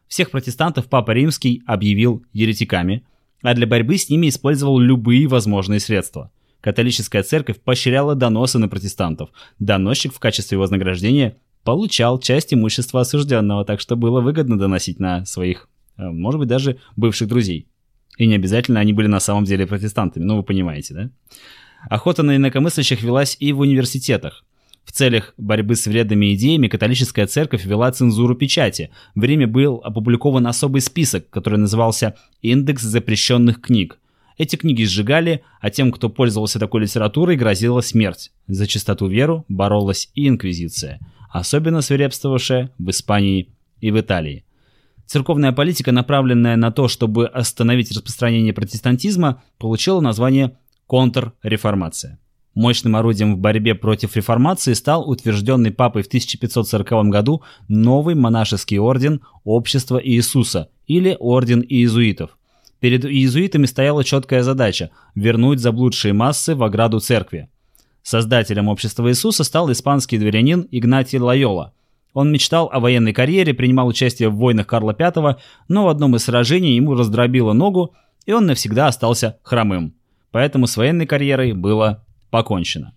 Всех 0.07 0.29
протестантов 0.29 0.87
Папа 0.87 1.11
Римский 1.11 1.63
объявил 1.65 2.23
еретиками, 2.31 3.03
а 3.41 3.53
для 3.53 3.67
борьбы 3.67 3.97
с 3.97 4.09
ними 4.09 4.29
использовал 4.29 4.79
любые 4.79 5.27
возможные 5.27 5.79
средства. 5.79 6.31
Католическая 6.61 7.23
церковь 7.23 7.59
поощряла 7.59 8.15
доносы 8.15 8.59
на 8.59 8.67
протестантов. 8.67 9.29
Доносчик 9.59 10.13
в 10.13 10.19
качестве 10.19 10.57
вознаграждения 10.57 11.37
получал 11.63 12.19
часть 12.19 12.53
имущества 12.53 13.01
осужденного, 13.01 13.65
так 13.65 13.79
что 13.79 13.95
было 13.95 14.21
выгодно 14.21 14.57
доносить 14.57 14.99
на 14.99 15.25
своих, 15.25 15.69
э, 15.97 16.09
может 16.09 16.39
быть, 16.39 16.49
даже 16.49 16.77
бывших 16.95 17.27
друзей. 17.27 17.67
И 18.17 18.27
не 18.27 18.35
обязательно 18.35 18.79
они 18.79 18.93
были 18.93 19.07
на 19.07 19.19
самом 19.19 19.45
деле 19.45 19.65
протестантами, 19.65 20.23
ну 20.23 20.37
вы 20.37 20.43
понимаете, 20.43 20.93
да? 20.93 21.09
Охота 21.89 22.21
на 22.21 22.35
инакомыслящих 22.35 23.01
велась 23.01 23.35
и 23.39 23.53
в 23.53 23.59
университетах. 23.59 24.43
В 24.91 24.93
целях 24.93 25.33
борьбы 25.37 25.77
с 25.77 25.87
вредными 25.87 26.35
идеями 26.35 26.67
католическая 26.67 27.25
церковь 27.25 27.63
вела 27.63 27.89
цензуру 27.93 28.35
печати. 28.35 28.91
В 29.15 29.23
Риме 29.23 29.47
был 29.47 29.77
опубликован 29.85 30.45
особый 30.47 30.81
список, 30.81 31.29
который 31.29 31.59
назывался 31.59 32.15
«Индекс 32.41 32.83
запрещенных 32.83 33.61
книг». 33.61 33.99
Эти 34.37 34.57
книги 34.57 34.83
сжигали, 34.83 35.43
а 35.61 35.69
тем, 35.69 35.93
кто 35.93 36.09
пользовался 36.09 36.59
такой 36.59 36.81
литературой, 36.81 37.37
грозила 37.37 37.79
смерть. 37.79 38.31
За 38.47 38.67
чистоту 38.67 39.07
веру 39.07 39.45
боролась 39.47 40.09
и 40.13 40.27
инквизиция 40.27 40.99
особенно 41.31 41.81
свирепствовавшая 41.81 42.71
в 42.77 42.89
Испании 42.89 43.55
и 43.79 43.89
в 43.91 43.97
Италии. 43.97 44.43
Церковная 45.05 45.53
политика, 45.53 45.93
направленная 45.93 46.57
на 46.57 46.71
то, 46.71 46.89
чтобы 46.89 47.27
остановить 47.27 47.91
распространение 47.91 48.53
протестантизма, 48.53 49.41
получила 49.57 50.01
название 50.01 50.57
контрреформация. 50.87 52.19
Мощным 52.53 52.97
орудием 52.97 53.35
в 53.35 53.37
борьбе 53.37 53.75
против 53.75 54.17
реформации 54.17 54.73
стал 54.73 55.09
утвержденный 55.09 55.71
папой 55.71 56.03
в 56.03 56.07
1540 56.07 57.09
году 57.09 57.43
новый 57.69 58.15
монашеский 58.15 58.77
орден 58.77 59.21
Общества 59.45 60.01
Иисуса 60.03 60.69
или 60.85 61.15
Орден 61.19 61.61
иезуитов. 61.61 62.37
Перед 62.81 63.05
иезуитами 63.05 63.65
стояла 63.65 64.03
четкая 64.03 64.43
задача– 64.43 64.89
вернуть 65.15 65.59
заблудшие 65.59 66.13
массы 66.13 66.55
в 66.55 66.63
ограду 66.63 66.99
церкви. 66.99 67.47
Создателем 68.03 68.67
общества 68.67 69.09
Иисуса 69.09 69.43
стал 69.43 69.71
испанский 69.71 70.17
дворянин 70.17 70.67
Игнатий 70.71 71.19
Лайола. 71.19 71.73
Он 72.13 72.31
мечтал 72.31 72.69
о 72.73 72.79
военной 72.79 73.13
карьере, 73.13 73.53
принимал 73.53 73.87
участие 73.87 74.29
в 74.29 74.35
войнах 74.35 74.67
Карла 74.67 74.93
V, 74.97 75.37
но 75.69 75.85
в 75.85 75.87
одном 75.87 76.15
из 76.15 76.23
сражений 76.23 76.75
ему 76.75 76.95
раздробило 76.95 77.53
ногу, 77.53 77.93
и 78.25 78.33
он 78.33 78.47
навсегда 78.47 78.87
остался 78.87 79.37
хромым. 79.43 79.93
Поэтому 80.31 80.67
с 80.67 80.75
военной 80.75 81.05
карьерой 81.05 81.53
было 81.53 82.03
покончено. 82.31 82.93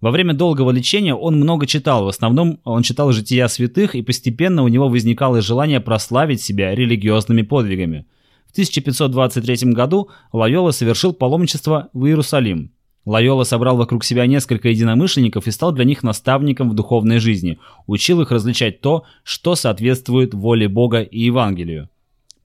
Во 0.00 0.12
время 0.12 0.32
долгого 0.32 0.70
лечения 0.70 1.14
он 1.14 1.36
много 1.36 1.66
читал, 1.66 2.04
в 2.04 2.08
основном 2.08 2.60
он 2.62 2.82
читал 2.82 3.10
жития 3.10 3.48
святых, 3.48 3.96
и 3.96 4.02
постепенно 4.02 4.62
у 4.62 4.68
него 4.68 4.88
возникало 4.88 5.40
желание 5.40 5.80
прославить 5.80 6.40
себя 6.40 6.74
религиозными 6.74 7.42
подвигами. 7.42 8.06
В 8.46 8.52
1523 8.52 9.72
году 9.72 10.10
Лайола 10.32 10.70
совершил 10.70 11.12
паломничество 11.12 11.88
в 11.92 12.06
Иерусалим. 12.06 12.70
Лайола 13.04 13.44
собрал 13.44 13.76
вокруг 13.76 14.04
себя 14.04 14.26
несколько 14.26 14.68
единомышленников 14.68 15.46
и 15.46 15.50
стал 15.50 15.72
для 15.72 15.84
них 15.84 16.02
наставником 16.02 16.70
в 16.70 16.74
духовной 16.74 17.18
жизни, 17.18 17.58
учил 17.86 18.20
их 18.20 18.30
различать 18.30 18.80
то, 18.80 19.04
что 19.24 19.54
соответствует 19.54 20.34
воле 20.34 20.68
Бога 20.68 21.00
и 21.00 21.20
Евангелию. 21.20 21.88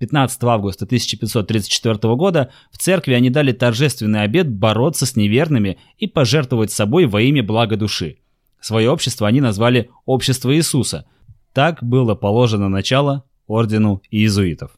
15 0.03 0.43
августа 0.43 0.83
1534 0.83 2.15
года 2.15 2.51
в 2.71 2.77
церкви 2.77 3.13
они 3.13 3.29
дали 3.29 3.53
торжественный 3.53 4.23
обет 4.23 4.51
бороться 4.51 5.05
с 5.05 5.15
неверными 5.15 5.77
и 5.97 6.07
пожертвовать 6.07 6.73
собой 6.73 7.05
во 7.05 7.21
имя 7.21 7.41
блага 7.41 7.77
души. 7.77 8.17
Свое 8.59 8.89
общество 8.89 9.29
они 9.29 9.39
назвали 9.39 9.91
«Общество 10.05 10.53
Иисуса». 10.53 11.05
Так 11.53 11.81
было 11.81 12.15
положено 12.15 12.67
начало 12.67 13.23
ордену 13.47 14.01
иезуитов. 14.11 14.71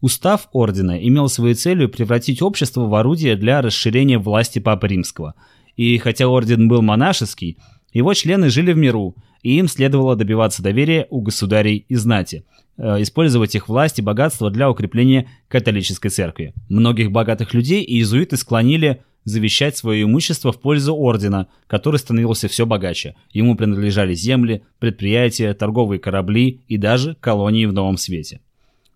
Устав 0.00 0.46
ордена 0.52 0.96
имел 1.04 1.28
своей 1.28 1.54
целью 1.54 1.88
превратить 1.88 2.40
общество 2.40 2.82
в 2.82 2.94
орудие 2.94 3.34
для 3.34 3.60
расширения 3.62 4.18
власти 4.18 4.60
Папы 4.60 4.86
Римского. 4.86 5.34
И 5.74 5.98
хотя 5.98 6.28
орден 6.28 6.68
был 6.68 6.82
монашеский, 6.82 7.58
его 7.92 8.14
члены 8.14 8.48
жили 8.48 8.72
в 8.72 8.76
миру, 8.76 9.16
и 9.42 9.58
им 9.58 9.68
следовало 9.68 10.16
добиваться 10.16 10.62
доверия 10.62 11.06
у 11.10 11.20
государей 11.20 11.84
и 11.88 11.94
знати, 11.94 12.44
э, 12.76 13.02
использовать 13.02 13.54
их 13.54 13.68
власть 13.68 13.98
и 13.98 14.02
богатство 14.02 14.50
для 14.50 14.70
укрепления 14.70 15.28
католической 15.48 16.08
церкви. 16.08 16.54
Многих 16.68 17.10
богатых 17.10 17.54
людей 17.54 17.84
иезуиты 17.84 18.36
склонили 18.36 19.02
завещать 19.24 19.76
свое 19.76 20.04
имущество 20.04 20.52
в 20.52 20.60
пользу 20.60 20.94
ордена, 20.94 21.48
который 21.66 21.98
становился 21.98 22.48
все 22.48 22.66
богаче. 22.66 23.14
Ему 23.32 23.56
принадлежали 23.56 24.14
земли, 24.14 24.62
предприятия, 24.78 25.54
торговые 25.54 26.00
корабли 26.00 26.62
и 26.66 26.76
даже 26.76 27.16
колонии 27.20 27.66
в 27.66 27.72
Новом 27.72 27.96
Свете. 27.96 28.40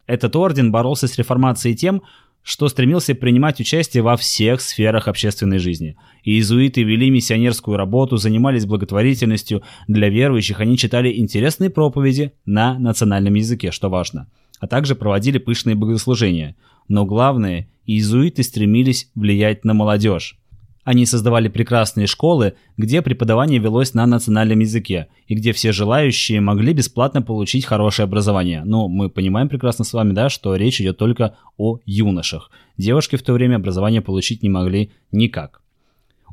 Этот 0.06 0.34
орден 0.36 0.72
боролся 0.72 1.06
с 1.06 1.16
реформацией 1.16 1.76
тем, 1.76 2.02
что 2.42 2.68
стремился 2.68 3.14
принимать 3.14 3.60
участие 3.60 4.02
во 4.02 4.16
всех 4.16 4.60
сферах 4.60 5.08
общественной 5.08 5.58
жизни. 5.58 5.96
Иезуиты 6.24 6.82
вели 6.82 7.10
миссионерскую 7.10 7.76
работу, 7.76 8.16
занимались 8.16 8.66
благотворительностью. 8.66 9.62
Для 9.86 10.08
верующих 10.08 10.60
они 10.60 10.76
читали 10.76 11.16
интересные 11.16 11.70
проповеди 11.70 12.32
на 12.44 12.78
национальном 12.78 13.34
языке, 13.34 13.70
что 13.70 13.88
важно, 13.88 14.28
а 14.58 14.66
также 14.66 14.94
проводили 14.94 15.38
пышные 15.38 15.76
богослужения. 15.76 16.56
Но 16.88 17.06
главное, 17.06 17.68
иезуиты 17.86 18.42
стремились 18.42 19.10
влиять 19.14 19.64
на 19.64 19.74
молодежь. 19.74 20.38
Они 20.84 21.06
создавали 21.06 21.48
прекрасные 21.48 22.08
школы, 22.08 22.54
где 22.76 23.02
преподавание 23.02 23.60
велось 23.60 23.94
на 23.94 24.04
национальном 24.04 24.58
языке, 24.58 25.06
и 25.28 25.34
где 25.34 25.52
все 25.52 25.70
желающие 25.70 26.40
могли 26.40 26.72
бесплатно 26.72 27.22
получить 27.22 27.64
хорошее 27.64 28.04
образование. 28.04 28.62
Но 28.64 28.88
мы 28.88 29.08
понимаем 29.08 29.48
прекрасно 29.48 29.84
с 29.84 29.92
вами, 29.92 30.12
да, 30.12 30.28
что 30.28 30.56
речь 30.56 30.80
идет 30.80 30.98
только 30.98 31.36
о 31.56 31.78
юношах. 31.86 32.50
Девушки 32.76 33.14
в 33.14 33.22
то 33.22 33.32
время 33.32 33.56
образование 33.56 34.02
получить 34.02 34.42
не 34.42 34.48
могли 34.48 34.90
никак. 35.12 35.62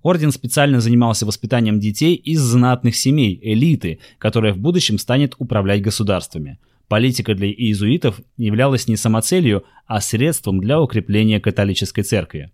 Орден 0.01 0.31
специально 0.31 0.79
занимался 0.79 1.27
воспитанием 1.27 1.79
детей 1.79 2.15
из 2.15 2.39
знатных 2.39 2.95
семей, 2.95 3.39
элиты, 3.41 3.99
которая 4.17 4.53
в 4.53 4.57
будущем 4.57 4.97
станет 4.97 5.35
управлять 5.37 5.81
государствами. 5.81 6.57
Политика 6.87 7.35
для 7.35 7.49
иезуитов 7.49 8.19
являлась 8.37 8.87
не 8.87 8.95
самоцелью, 8.95 9.63
а 9.85 10.01
средством 10.01 10.59
для 10.59 10.81
укрепления 10.81 11.39
католической 11.39 12.01
церкви. 12.01 12.51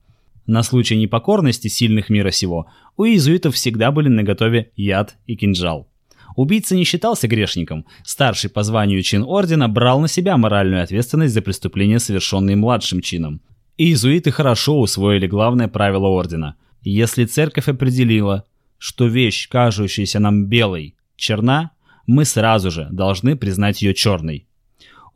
На 0.48 0.62
случай 0.62 0.96
непокорности 0.96 1.68
сильных 1.68 2.10
мира 2.10 2.32
сего 2.32 2.68
у 2.98 3.06
иезуитов 3.06 3.56
всегда 3.56 3.92
были 3.92 4.10
наготове 4.10 4.72
яд 4.76 5.18
и 5.26 5.36
кинжал. 5.36 5.90
Убийца 6.36 6.76
не 6.76 6.84
считался 6.84 7.28
грешником. 7.28 7.86
Старший 8.04 8.50
по 8.50 8.62
званию 8.64 9.02
чин 9.02 9.24
ордена 9.24 9.70
брал 9.70 10.02
на 10.02 10.08
себя 10.08 10.38
моральную 10.38 10.84
ответственность 10.84 11.34
за 11.34 11.42
преступления, 11.42 12.00
совершенные 12.00 12.56
младшим 12.56 13.02
чином. 13.02 13.42
Иезуиты 13.78 14.32
хорошо 14.32 14.80
усвоили 14.80 15.28
главное 15.28 15.68
правило 15.68 16.08
ордена. 16.08 16.56
Если 16.82 17.26
церковь 17.26 17.68
определила, 17.68 18.44
что 18.78 19.08
вещь, 19.08 19.48
кажущаяся 19.50 20.20
нам 20.20 20.46
белой, 20.46 20.96
черна, 21.16 21.72
мы 22.06 22.26
сразу 22.26 22.70
же 22.70 22.88
должны 22.92 23.36
признать 23.36 23.82
ее 23.82 23.94
черной. 23.94 24.48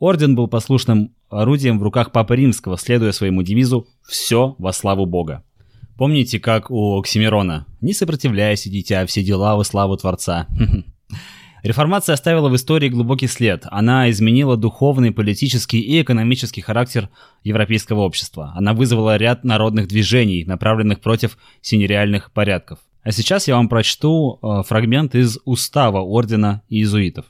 Орден 0.00 0.34
был 0.34 0.48
послушным 0.48 1.14
орудием 1.28 1.78
в 1.78 1.82
руках 1.82 2.10
Папы 2.10 2.34
Римского, 2.34 2.78
следуя 2.78 3.12
своему 3.12 3.42
девизу 3.42 3.86
«Все 4.02 4.56
во 4.58 4.72
славу 4.72 5.04
Бога». 5.04 5.44
Помните, 5.98 6.40
как 6.40 6.70
у 6.70 6.98
Оксимирона 6.98 7.66
«Не 7.82 7.92
сопротивляйся, 7.92 8.70
дитя, 8.70 9.04
все 9.04 9.22
дела 9.22 9.56
во 9.56 9.62
славу 9.62 9.98
Творца». 9.98 10.46
Реформация 11.62 12.14
оставила 12.14 12.48
в 12.48 12.56
истории 12.56 12.88
глубокий 12.88 13.26
след. 13.26 13.66
Она 13.70 14.08
изменила 14.08 14.56
духовный, 14.56 15.12
политический 15.12 15.80
и 15.80 16.00
экономический 16.00 16.62
характер 16.62 17.10
европейского 17.44 18.00
общества. 18.00 18.54
Она 18.56 18.72
вызвала 18.72 19.18
ряд 19.18 19.44
народных 19.44 19.86
движений, 19.86 20.46
направленных 20.46 21.00
против 21.00 21.36
синереальных 21.60 22.32
порядков. 22.32 22.78
А 23.02 23.12
сейчас 23.12 23.46
я 23.48 23.56
вам 23.56 23.68
прочту 23.68 24.38
э, 24.42 24.62
фрагмент 24.66 25.14
из 25.14 25.38
устава 25.44 26.00
Ордена 26.00 26.62
иезуитов. 26.70 27.26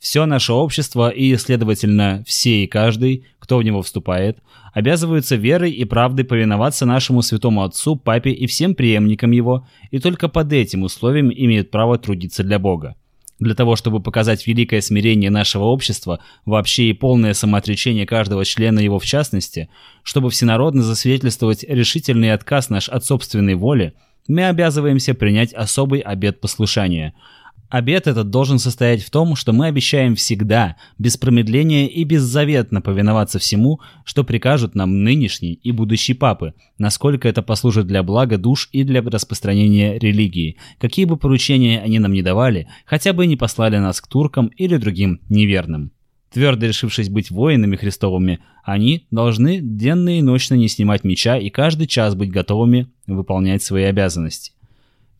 Все 0.00 0.24
наше 0.24 0.54
общество 0.54 1.10
и, 1.10 1.36
следовательно, 1.36 2.24
все 2.26 2.64
и 2.64 2.66
каждый, 2.66 3.26
кто 3.38 3.58
в 3.58 3.62
него 3.62 3.82
вступает, 3.82 4.38
обязываются 4.72 5.36
верой 5.36 5.72
и 5.72 5.84
правдой 5.84 6.24
повиноваться 6.24 6.86
нашему 6.86 7.20
святому 7.20 7.64
отцу, 7.64 7.96
папе 7.96 8.30
и 8.30 8.46
всем 8.46 8.74
преемникам 8.74 9.30
его, 9.32 9.68
и 9.90 9.98
только 9.98 10.28
под 10.28 10.54
этим 10.54 10.84
условием 10.84 11.30
имеют 11.30 11.70
право 11.70 11.98
трудиться 11.98 12.42
для 12.42 12.58
Бога. 12.58 12.96
Для 13.40 13.54
того, 13.54 13.76
чтобы 13.76 14.00
показать 14.00 14.46
великое 14.46 14.80
смирение 14.80 15.28
нашего 15.30 15.64
общества, 15.64 16.20
вообще 16.46 16.84
и 16.84 16.94
полное 16.94 17.34
самоотречение 17.34 18.06
каждого 18.06 18.46
члена 18.46 18.78
его 18.80 18.98
в 18.98 19.04
частности, 19.04 19.68
чтобы 20.02 20.30
всенародно 20.30 20.82
засвидетельствовать 20.82 21.62
решительный 21.64 22.32
отказ 22.32 22.70
наш 22.70 22.88
от 22.88 23.04
собственной 23.04 23.54
воли, 23.54 23.92
мы 24.28 24.46
обязываемся 24.46 25.12
принять 25.12 25.52
особый 25.52 26.00
обет 26.00 26.40
послушания– 26.40 27.12
Обет 27.70 28.08
этот 28.08 28.30
должен 28.30 28.58
состоять 28.58 29.00
в 29.00 29.10
том, 29.10 29.36
что 29.36 29.52
мы 29.52 29.66
обещаем 29.66 30.16
всегда, 30.16 30.74
без 30.98 31.16
промедления 31.16 31.86
и 31.86 32.02
беззаветно 32.02 32.82
повиноваться 32.82 33.38
всему, 33.38 33.80
что 34.04 34.24
прикажут 34.24 34.74
нам 34.74 35.04
нынешний 35.04 35.52
и 35.52 35.70
будущий 35.70 36.14
папы, 36.14 36.54
насколько 36.78 37.28
это 37.28 37.42
послужит 37.42 37.86
для 37.86 38.02
блага 38.02 38.38
душ 38.38 38.68
и 38.72 38.82
для 38.82 39.02
распространения 39.02 40.00
религии, 40.00 40.56
какие 40.80 41.04
бы 41.04 41.16
поручения 41.16 41.80
они 41.80 42.00
нам 42.00 42.12
не 42.12 42.22
давали, 42.22 42.66
хотя 42.84 43.12
бы 43.12 43.28
не 43.28 43.36
послали 43.36 43.78
нас 43.78 44.00
к 44.00 44.08
туркам 44.08 44.48
или 44.48 44.76
другим 44.76 45.20
неверным. 45.28 45.92
Твердо 46.32 46.66
решившись 46.66 47.08
быть 47.08 47.30
воинами 47.30 47.76
Христовыми, 47.76 48.40
они 48.64 49.06
должны 49.12 49.60
денно 49.60 50.18
и 50.18 50.22
ночно 50.22 50.54
не 50.54 50.66
снимать 50.66 51.04
меча 51.04 51.36
и 51.38 51.50
каждый 51.50 51.86
час 51.86 52.16
быть 52.16 52.32
готовыми 52.32 52.88
выполнять 53.06 53.62
свои 53.62 53.84
обязанности. 53.84 54.52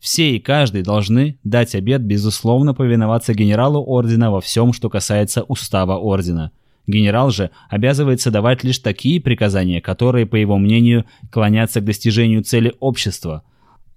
Все 0.01 0.35
и 0.35 0.39
каждый 0.39 0.81
должны 0.81 1.37
дать 1.43 1.75
обет 1.75 2.01
безусловно 2.01 2.73
повиноваться 2.73 3.35
генералу 3.35 3.85
ордена 3.85 4.31
во 4.31 4.41
всем, 4.41 4.73
что 4.73 4.89
касается 4.89 5.43
устава 5.43 5.95
ордена. 5.95 6.51
Генерал 6.87 7.29
же 7.29 7.51
обязывается 7.69 8.31
давать 8.31 8.63
лишь 8.63 8.79
такие 8.79 9.21
приказания, 9.21 9.79
которые, 9.79 10.25
по 10.25 10.35
его 10.35 10.57
мнению, 10.57 11.05
клонятся 11.31 11.81
к 11.81 11.85
достижению 11.85 12.43
цели 12.43 12.73
общества. 12.79 13.43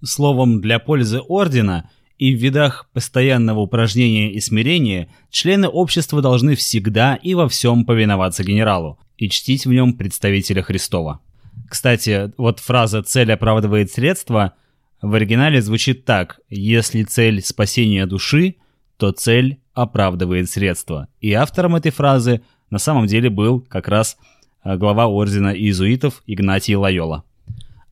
Словом, 0.03 0.61
для 0.61 0.77
пользы 0.77 1.21
ордена 1.27 1.89
и 2.19 2.35
в 2.35 2.39
видах 2.39 2.87
постоянного 2.93 3.61
упражнения 3.61 4.31
и 4.31 4.39
смирения 4.39 5.09
члены 5.31 5.67
общества 5.67 6.21
должны 6.21 6.53
всегда 6.53 7.15
и 7.15 7.33
во 7.33 7.49
всем 7.49 7.83
повиноваться 7.83 8.43
генералу 8.43 8.99
и 9.17 9.27
чтить 9.27 9.65
в 9.65 9.73
нем 9.73 9.93
представителя 9.93 10.61
Христова. 10.61 11.21
Кстати, 11.67 12.31
вот 12.37 12.59
фраза 12.59 13.01
«цель 13.01 13.33
оправдывает 13.33 13.89
средства»– 13.89 14.53
в 15.05 15.13
оригинале 15.13 15.61
звучит 15.61 16.03
так 16.03 16.39
«Если 16.49 17.03
цель 17.03 17.43
спасения 17.43 18.07
души, 18.07 18.55
то 18.97 19.11
цель 19.11 19.59
оправдывает 19.73 20.49
средства». 20.49 21.09
И 21.21 21.31
автором 21.33 21.75
этой 21.75 21.91
фразы 21.91 22.41
на 22.71 22.79
самом 22.79 23.05
деле 23.05 23.29
был 23.29 23.61
как 23.61 23.87
раз 23.87 24.17
э, 24.63 24.75
глава 24.77 25.05
ордена 25.05 25.55
иезуитов 25.55 26.23
Игнатий 26.25 26.75
Лайола. 26.75 27.23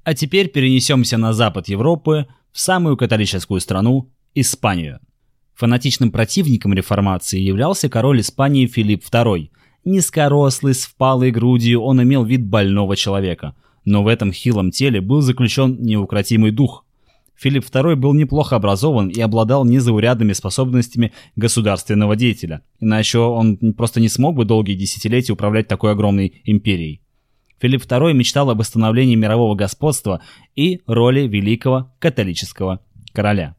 А 0.04 0.16
теперь 0.16 0.50
перенесемся 0.50 1.18
на 1.18 1.34
запад 1.34 1.68
Европы, 1.68 2.26
в 2.52 2.60
самую 2.60 2.98
католическую 2.98 3.60
страну– 3.60 4.12
Испанию. 4.36 5.00
Фанатичным 5.54 6.12
противником 6.12 6.74
реформации 6.74 7.40
являлся 7.40 7.90
король 7.90 8.22
Испании 8.22 8.66
Филипп 8.66 9.04
II. 9.04 9.50
Низкорослый, 9.86 10.74
с 10.74 10.86
впалой 10.86 11.30
грудью, 11.30 11.82
он 11.82 12.02
имел 12.02 12.24
вид 12.26 12.44
больного 12.44 12.96
человека. 12.96 13.56
Но 13.86 14.04
в 14.04 14.08
этом 14.08 14.32
хилом 14.32 14.72
теле 14.72 15.00
был 15.00 15.22
заключен 15.22 15.78
неукротимый 15.80 16.50
дух. 16.50 16.86
Филипп 17.44 17.66
II 17.66 17.98
был 17.98 18.14
неплохо 18.14 18.56
образован 18.56 19.10
и 19.10 19.20
обладал 19.20 19.66
незаурядными 19.66 20.32
способностями 20.32 21.12
государственного 21.36 22.16
деятеля. 22.16 22.62
Иначе 22.80 23.20
он 23.20 23.58
просто 23.74 24.00
не 24.00 24.08
смог 24.08 24.38
бы 24.38 24.46
долгие 24.46 24.76
десятилетия 24.76 25.34
управлять 25.34 25.68
такой 25.68 25.92
огромной 25.92 26.42
империей. 26.46 27.02
Филипп 27.60 27.84
II 27.84 28.14
мечтал 28.14 28.50
об 28.50 28.60
восстановлении 28.60 29.16
мирового 29.16 29.56
господства 29.56 30.22
и 30.56 30.80
роли 30.88 31.28
великого 31.28 31.94
католического 32.00 32.80
короля. 33.12 33.58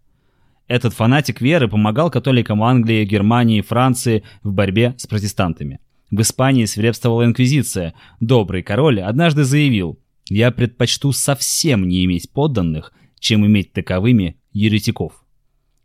Этот 0.67 0.95
фанатик 0.95 1.43
веры 1.43 1.69
помогал 1.69 2.11
католикам 2.11 2.63
Англии, 2.63 3.05
Германии, 3.05 3.61
Франции 3.61 4.25
в 4.43 4.51
борьбе 4.51 4.95
с 4.97 5.07
протестантами. 5.07 5.81
В 6.11 6.19
Испании 6.23 6.65
свирепствовала 6.65 7.27
инквизиция. 7.27 7.93
Добрый 8.21 8.63
король 8.63 9.03
однажды 9.03 9.45
заявил 9.45 9.99
«Я 10.31 10.53
предпочту 10.53 11.13
совсем 11.13 11.87
не 11.87 12.03
иметь 12.07 12.31
подданных, 12.33 12.95
чем 13.25 13.47
иметь 13.47 13.73
таковыми 13.73 14.37
еретиков. 14.53 15.25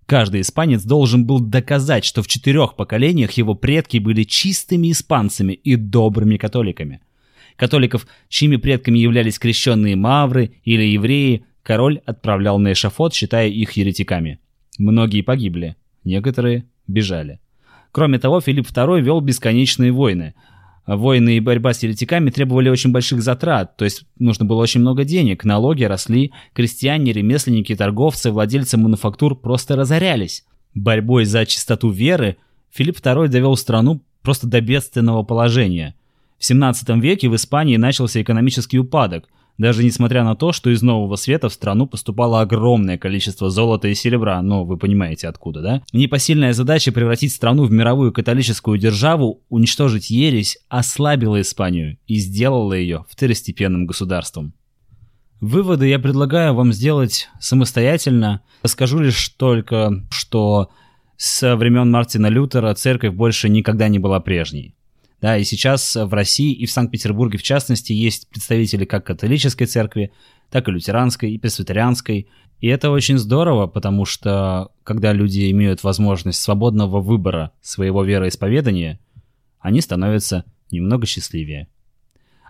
Каждый 0.05 0.41
испанец 0.41 0.83
должен 0.83 1.25
был 1.25 1.39
доказать, 1.39 2.03
что 2.03 2.21
в 2.21 2.27
четырех 2.27 2.75
поколениях 2.75 3.31
его 3.33 3.55
предки 3.55 3.97
были 3.97 4.23
чистыми 4.23 4.91
испанцами 4.91 5.53
и 5.53 5.77
добрыми 5.77 6.35
католиками. 6.35 6.99
Католиков, 7.55 8.07
чьими 8.27 8.57
предками 8.57 8.99
являлись 8.99 9.39
крещенные 9.39 9.95
мавры 9.95 10.51
или 10.65 10.83
евреи, 10.83 11.45
король 11.63 12.01
отправлял 12.05 12.59
на 12.59 12.73
эшафот, 12.73 13.13
считая 13.13 13.47
их 13.47 13.71
еретиками. 13.73 14.39
Многие 14.77 15.21
погибли, 15.21 15.77
некоторые 16.03 16.65
бежали. 16.87 17.39
Кроме 17.93 18.19
того, 18.19 18.41
Филипп 18.41 18.67
II 18.67 18.99
вел 19.01 19.21
бесконечные 19.21 19.93
войны– 19.93 20.33
войны 20.97 21.37
и 21.37 21.39
борьба 21.39 21.73
с 21.73 21.83
еретиками 21.83 22.29
требовали 22.29 22.69
очень 22.69 22.91
больших 22.91 23.21
затрат, 23.21 23.77
то 23.77 23.85
есть 23.85 24.03
нужно 24.17 24.45
было 24.45 24.61
очень 24.61 24.81
много 24.81 25.03
денег, 25.03 25.43
налоги 25.43 25.83
росли, 25.83 26.31
крестьяне, 26.53 27.13
ремесленники, 27.13 27.75
торговцы, 27.75 28.31
владельцы 28.31 28.77
мануфактур 28.77 29.35
просто 29.35 29.75
разорялись. 29.75 30.45
Борьбой 30.73 31.25
за 31.25 31.45
чистоту 31.45 31.89
веры 31.89 32.37
Филипп 32.71 32.97
II 32.97 33.27
довел 33.27 33.55
страну 33.55 34.01
просто 34.21 34.47
до 34.47 34.61
бедственного 34.61 35.23
положения. 35.23 35.95
В 36.37 36.45
17 36.45 36.89
веке 37.01 37.29
в 37.29 37.35
Испании 37.35 37.77
начался 37.77 38.21
экономический 38.21 38.79
упадок– 38.79 39.27
даже 39.59 39.83
несмотря 39.83 40.23
на 40.23 40.35
то, 40.35 40.53
что 40.53 40.71
из 40.71 40.81
Нового 40.81 41.17
Света 41.17 41.49
в 41.49 41.53
страну 41.53 41.85
поступало 41.85 42.39
огромное 42.39 42.97
количество 42.97 43.49
золота 43.49 43.89
и 43.89 43.93
серебра, 43.93 44.41
но 44.41 44.63
вы 44.63 44.77
понимаете 44.77 45.27
откуда, 45.27 45.61
да? 45.61 45.83
Непосильная 45.91 46.53
задача 46.53 46.93
превратить 46.93 47.33
страну 47.33 47.65
в 47.65 47.71
мировую 47.71 48.13
католическую 48.13 48.79
державу, 48.79 49.43
уничтожить 49.49 50.09
ересь, 50.09 50.57
ослабила 50.69 51.41
Испанию 51.41 51.97
и 52.07 52.15
сделала 52.15 52.73
ее 52.73 53.05
второстепенным 53.09 53.85
государством. 53.85 54.53
Выводы 55.41 55.87
я 55.87 55.99
предлагаю 55.99 56.53
вам 56.53 56.71
сделать 56.71 57.29
самостоятельно. 57.41 58.41
Скажу 58.65 58.99
лишь 58.99 59.27
только, 59.29 60.05
что 60.09 60.69
со 61.17 61.57
времен 61.57 61.91
Мартина 61.91 62.27
Лютера 62.27 62.73
церковь 62.75 63.13
больше 63.13 63.49
никогда 63.49 63.89
не 63.89 63.99
была 63.99 64.21
прежней. 64.21 64.73
Да, 65.21 65.37
и 65.37 65.43
сейчас 65.43 65.95
в 65.95 66.13
России 66.13 66.53
и 66.53 66.65
в 66.65 66.71
Санкт-Петербурге 66.71 67.37
в 67.37 67.43
частности 67.43 67.91
есть 67.91 68.29
представители 68.29 68.85
как 68.85 69.05
католической 69.05 69.65
церкви, 69.65 70.13
так 70.49 70.67
и 70.67 70.71
лютеранской, 70.71 71.31
и 71.31 71.37
пресвитерианской. 71.37 72.29
И 72.61 72.67
это 72.67 72.89
очень 72.89 73.17
здорово, 73.17 73.67
потому 73.67 74.05
что 74.05 74.71
когда 74.83 75.11
люди 75.11 75.51
имеют 75.51 75.83
возможность 75.83 76.41
свободного 76.41 77.01
выбора 77.01 77.51
своего 77.61 78.03
вероисповедания, 78.03 78.99
они 79.59 79.81
становятся 79.81 80.45
немного 80.71 81.05
счастливее. 81.05 81.67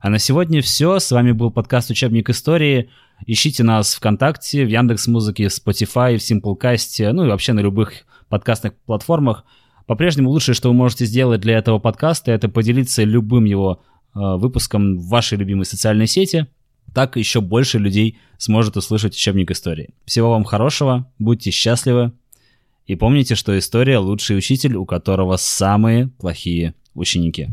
А 0.02 0.10
на 0.10 0.20
сегодня 0.20 0.62
все. 0.62 1.00
С 1.00 1.12
вами 1.12 1.32
был 1.32 1.52
подкаст 1.52 1.90
«Учебник 1.90 2.30
истории». 2.30 2.90
Ищите 3.26 3.64
нас 3.64 3.96
ВКонтакте, 3.96 4.64
в 4.64 4.70
Яндекс.Музыке, 4.70 5.50
в 5.50 5.52
Spotify, 5.52 6.18
в 6.18 6.22
Simplecast, 6.22 7.12
ну 7.12 7.26
и 7.26 7.28
вообще 7.28 7.54
на 7.54 7.60
любых 7.62 8.06
подкастных 8.30 8.76
платформах– 8.86 9.44
по-прежнему 9.90 10.30
лучшее, 10.30 10.54
что 10.54 10.70
вы 10.70 10.76
можете 10.76 11.06
сделать 11.06 11.42
для 11.42 11.58
этого 11.58 11.80
подкаста, 11.80 12.32
это 12.32 12.48
поделиться 12.48 13.04
любым 13.04 13.46
его 13.46 13.82
э, 14.14 14.20
выпуском 14.20 15.00
в 15.00 15.08
вашей 15.08 15.36
любимой 15.36 15.66
социальной 15.66 16.06
сети. 16.06 16.46
Так 16.94 17.18
еще 17.18 17.42
больше 17.42 17.80
людей 17.80 18.20
сможет 18.38 18.78
услышать 18.78 19.16
учебник 19.16 19.50
истории. 19.50 19.90
Всего 20.06 20.30
вам 20.30 20.44
хорошего, 20.44 21.12
будьте 21.18 21.50
счастливы. 21.50 22.12
И 22.86 22.96
помните, 22.96 23.34
что 23.34 23.58
история 23.58 23.98
лучший 23.98 24.38
учитель, 24.38 24.76
у 24.76 24.86
которого 24.86 25.38
самые 25.38 26.10
плохие 26.20 26.76
ученики. 26.94 27.48